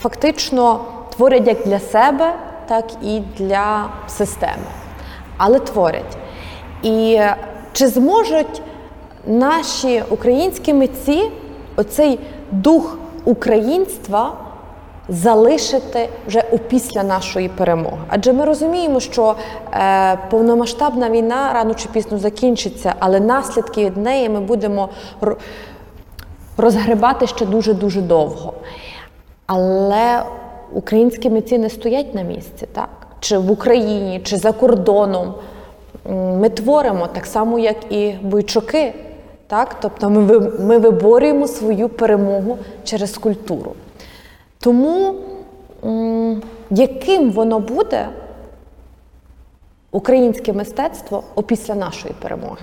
Фактично 0.00 0.80
творять 1.16 1.46
як 1.46 1.58
для 1.66 1.78
себе, 1.78 2.34
так 2.68 2.84
і 3.02 3.20
для 3.38 3.90
системи. 4.08 4.66
Але 5.36 5.58
творять. 5.58 6.16
І 6.82 7.20
чи 7.72 7.88
зможуть 7.88 8.62
наші 9.26 10.02
українські 10.10 10.74
митці 10.74 11.30
оцей 11.76 12.18
дух 12.50 12.98
українства 13.24 14.32
залишити 15.08 16.08
вже 16.26 16.44
опісля 16.52 17.02
нашої 17.02 17.48
перемоги. 17.48 17.98
Адже 18.08 18.32
ми 18.32 18.44
розуміємо, 18.44 19.00
що 19.00 19.34
е, 19.72 20.18
повномасштабна 20.30 21.10
війна 21.10 21.52
рано 21.52 21.74
чи 21.74 21.88
пізно 21.88 22.18
закінчиться, 22.18 22.94
але 22.98 23.20
наслідки 23.20 23.84
від 23.84 23.96
неї 23.96 24.28
ми 24.28 24.40
будемо 24.40 24.88
розгребати 26.56 27.26
ще 27.26 27.46
дуже-дуже 27.46 28.00
довго. 28.00 28.52
Але 29.46 30.22
українські 30.72 31.30
митці 31.30 31.58
не 31.58 31.70
стоять 31.70 32.14
на 32.14 32.22
місці, 32.22 32.66
так? 32.72 32.88
Чи 33.20 33.38
в 33.38 33.50
Україні, 33.50 34.20
чи 34.24 34.36
за 34.36 34.52
кордоном. 34.52 35.34
Ми 36.10 36.48
творимо 36.48 37.06
так 37.06 37.26
само, 37.26 37.58
як 37.58 37.92
і 37.92 38.14
бойчуки. 38.22 38.94
Так? 39.46 39.76
Тобто 39.80 40.10
ми, 40.10 40.40
ми 40.40 40.78
виборюємо 40.78 41.48
свою 41.48 41.88
перемогу 41.88 42.58
через 42.84 43.18
культуру. 43.18 43.74
Тому 44.58 45.14
яким 46.70 47.30
воно 47.30 47.58
буде, 47.58 48.08
українське 49.90 50.52
мистецтво 50.52 51.22
опісля 51.34 51.74
нашої 51.74 52.14
перемоги? 52.22 52.62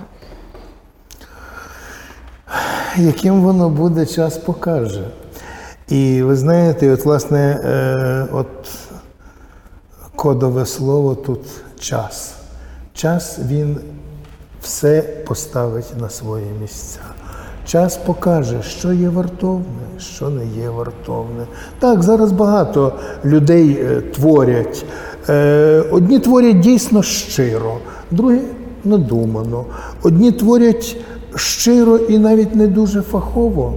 Яким 2.96 3.42
воно 3.42 3.68
буде, 3.68 4.06
час 4.06 4.38
покаже. 4.38 5.04
І 5.88 6.22
ви 6.22 6.36
знаєте, 6.36 6.92
от 6.92 7.04
власне, 7.04 7.60
е, 7.64 8.26
от 8.32 8.46
кодове 10.16 10.66
слово 10.66 11.14
тут 11.14 11.40
час. 11.78 12.39
Час 13.00 13.38
він 13.48 13.76
все 14.62 15.02
поставить 15.26 16.00
на 16.00 16.10
свої 16.10 16.46
місця. 16.60 17.00
Час 17.66 17.96
покаже, 17.96 18.62
що 18.62 18.92
є 18.92 19.08
вартовне, 19.08 19.86
що 19.98 20.30
не 20.30 20.46
є 20.46 20.68
вартовне. 20.70 21.46
Так, 21.78 22.02
зараз 22.02 22.32
багато 22.32 22.92
людей 23.24 23.78
е, 23.80 24.00
творять. 24.00 24.84
Е, 25.28 25.84
Одні 25.90 26.18
творять 26.18 26.60
дійсно 26.60 27.02
щиро, 27.02 27.76
другі 28.10 28.40
надумано. 28.84 29.64
Одні 30.02 30.32
творять 30.32 30.96
щиро 31.34 31.96
і 31.96 32.18
навіть 32.18 32.54
не 32.54 32.66
дуже 32.66 33.02
фахово, 33.02 33.74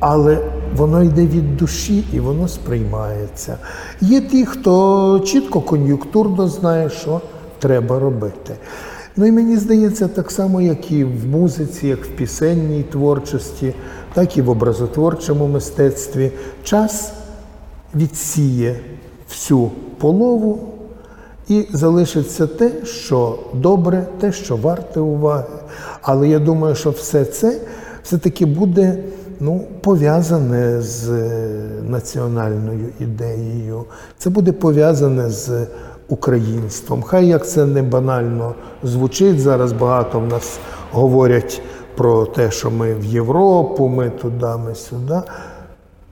але 0.00 0.38
воно 0.76 1.02
йде 1.02 1.26
від 1.26 1.56
душі 1.56 2.04
і 2.12 2.20
воно 2.20 2.48
сприймається. 2.48 3.56
Є 4.00 4.20
ті, 4.20 4.46
хто 4.46 5.20
чітко 5.26 5.60
кон'юнктурно 5.60 6.48
знає, 6.48 6.90
що 6.90 7.20
треба 7.60 7.98
робити. 7.98 8.54
Ну 9.16 9.26
і 9.26 9.32
мені 9.32 9.56
здається, 9.56 10.08
так 10.08 10.30
само, 10.30 10.60
як 10.60 10.90
і 10.90 11.04
в 11.04 11.26
музиці, 11.26 11.86
як 11.86 12.04
в 12.04 12.08
пісенній 12.08 12.82
творчості, 12.82 13.74
так 14.14 14.36
і 14.36 14.42
в 14.42 14.50
образотворчому 14.50 15.46
мистецтві. 15.46 16.32
Час 16.62 17.12
відсіє 17.94 18.76
всю 19.28 19.70
полову 19.98 20.58
і 21.48 21.66
залишиться 21.72 22.46
те, 22.46 22.72
що 22.84 23.38
добре, 23.54 24.06
те, 24.20 24.32
що 24.32 24.56
варте 24.56 25.00
уваги. 25.00 25.44
Але 26.02 26.28
я 26.28 26.38
думаю, 26.38 26.74
що 26.74 26.90
все 26.90 27.24
це 27.24 27.60
все-таки 28.02 28.46
буде 28.46 29.04
ну, 29.40 29.64
пов'язане 29.80 30.80
з 30.80 31.08
е, 31.08 31.60
національною 31.88 32.86
ідеєю. 33.00 33.84
Це 34.18 34.30
буде 34.30 34.52
пов'язане 34.52 35.30
з 35.30 35.66
українством. 36.10 37.02
Хай 37.02 37.26
як 37.26 37.48
це 37.48 37.66
не 37.66 37.82
банально 37.82 38.54
звучить. 38.82 39.40
Зараз 39.40 39.72
багато 39.72 40.20
в 40.20 40.26
нас 40.26 40.58
говорять 40.92 41.62
про 41.96 42.26
те, 42.26 42.50
що 42.50 42.70
ми 42.70 42.94
в 42.94 43.04
Європу, 43.04 43.88
ми 43.88 44.10
туди, 44.10 44.46
ми 44.66 44.74
сюди. 44.74 45.20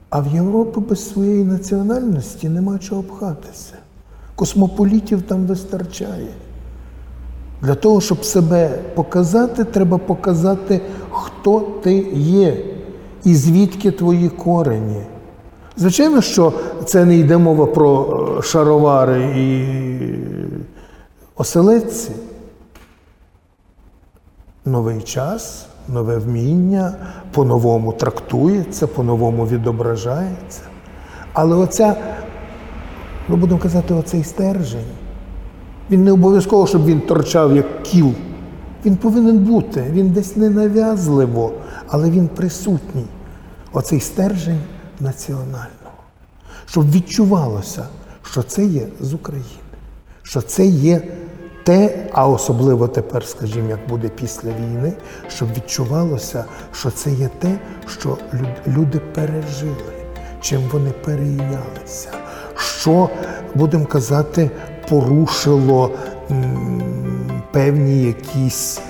А 0.09 0.19
в 0.19 0.27
Європу 0.27 0.81
без 0.81 1.09
своєї 1.09 1.43
національності 1.43 2.49
нема 2.49 2.79
чого 2.79 3.03
пхатися. 3.03 3.73
Космополітів 4.35 5.21
там 5.21 5.45
вистачає. 5.45 6.33
Для 7.61 7.75
того, 7.75 8.01
щоб 8.01 8.25
себе 8.25 8.79
показати, 8.95 9.63
треба 9.63 9.97
показати, 9.97 10.81
хто 11.11 11.59
ти 11.59 12.07
є 12.13 12.57
і 13.23 13.35
звідки 13.35 13.91
твої 13.91 14.29
корені. 14.29 15.01
Звичайно, 15.79 16.21
що 16.21 16.53
це 16.85 17.05
не 17.05 17.15
йде 17.15 17.37
мова 17.37 17.65
про 17.65 18.07
е, 18.39 18.41
шаровари 18.41 19.23
і 19.23 19.65
оселедці. 21.35 22.11
Новий 24.65 25.01
час, 25.01 25.65
нове 25.87 26.17
вміння 26.17 26.93
по-новому 27.31 27.93
трактується, 27.93 28.87
по-новому 28.87 29.47
відображається. 29.47 30.61
Але 31.33 31.55
оця, 31.55 31.95
ми 33.27 33.35
будемо 33.35 33.59
казати, 33.59 33.93
оцей 33.93 34.23
стержень, 34.23 34.91
він 35.91 36.03
не 36.03 36.11
обов'язково, 36.11 36.67
щоб 36.67 36.85
він 36.85 37.01
торчав 37.01 37.55
як 37.55 37.83
кіл. 37.83 38.11
Він 38.85 38.95
повинен 38.95 39.37
бути, 39.37 39.85
він 39.89 40.09
десь 40.09 40.35
ненав'язливо, 40.37 41.51
але 41.87 42.09
він 42.09 42.27
присутній. 42.27 43.05
Оцей 43.73 43.99
стержень 43.99 44.59
національного. 44.99 45.69
Щоб 46.65 46.91
відчувалося, 46.91 47.87
що 48.23 48.43
це 48.43 48.65
є 48.65 48.87
з 48.99 49.13
України, 49.13 49.45
що 50.23 50.41
це 50.41 50.65
є 50.65 51.01
те, 51.63 52.07
а 52.13 52.27
особливо 52.27 52.87
тепер, 52.87 53.25
скажімо, 53.25 53.69
як 53.69 53.79
буде 53.89 54.09
після 54.09 54.49
війни, 54.49 54.93
щоб 55.27 55.53
відчувалося, 55.53 56.45
що 56.73 56.91
це 56.91 57.11
є 57.11 57.29
те, 57.39 57.59
що 57.87 58.17
люди 58.67 58.99
пережили, 58.99 59.93
чим 60.41 60.61
вони 60.71 60.91
перейнялися, 60.91 62.09
що, 62.55 63.09
будемо 63.55 63.85
казати, 63.85 64.51
порушило 64.89 65.91
певні 67.51 68.03
якісь 68.03 68.81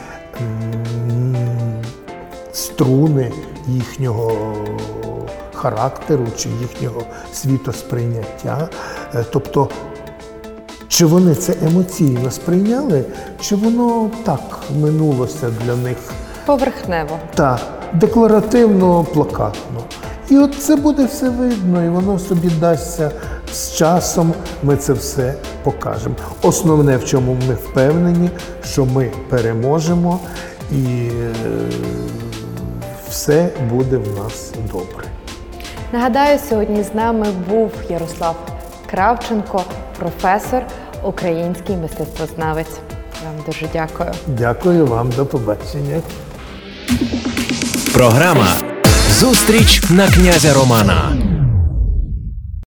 струни 2.51 3.31
їхнього 3.67 4.55
характеру 5.59 6.25
чи 6.37 6.49
їхнього 6.61 7.01
світосприйняття. 7.33 8.69
Е, 9.15 9.25
Тобто, 9.31 9.69
чи 10.87 11.05
вони 11.05 11.35
це 11.35 11.53
емоційно 11.67 12.31
сприйняли, 12.31 13.05
чи 13.41 13.55
воно 13.55 14.09
так 14.23 14.59
минулося 14.79 15.49
для 15.65 15.75
них 15.75 15.97
Поверхнево. 16.45 17.19
та 17.35 17.59
декларативно, 17.93 19.03
плакатно. 19.13 19.79
І 20.29 20.37
от 20.37 20.55
це 20.55 20.75
буде 20.75 21.05
все 21.05 21.29
видно, 21.29 21.85
і 21.85 21.89
воно 21.89 22.19
собі 22.19 22.49
дасться 22.59 23.11
з 23.53 23.71
часом. 23.75 24.33
Ми 24.63 24.77
це 24.77 24.93
все 24.93 25.33
покажемо. 25.63 26.15
Основне, 26.41 26.97
в 26.97 27.05
чому 27.05 27.37
ми 27.47 27.53
впевнені, 27.53 28.29
що 28.65 28.85
ми 28.85 29.11
переможемо 29.29 30.19
і 30.71 30.83
е, 30.85 31.33
все 33.09 33.49
буде 33.69 33.97
в 33.97 34.19
нас 34.23 34.51
добре. 34.71 35.05
Нагадаю, 35.93 36.39
сьогодні 36.49 36.83
з 36.83 36.95
нами 36.95 37.27
був 37.49 37.71
Ярослав 37.89 38.35
Кравченко, 38.89 39.63
професор, 39.99 40.63
український 41.03 41.77
мистецтвознавець. 41.77 42.77
Вам 43.25 43.43
дуже 43.45 43.65
дякую. 43.73 44.11
Дякую 44.27 44.85
вам, 44.85 45.09
до 45.09 45.25
побачення. 45.25 46.01
Програма 47.93 48.47
Зустріч 49.19 49.89
на 49.89 50.07
князя 50.07 50.53
Романа 50.53 51.11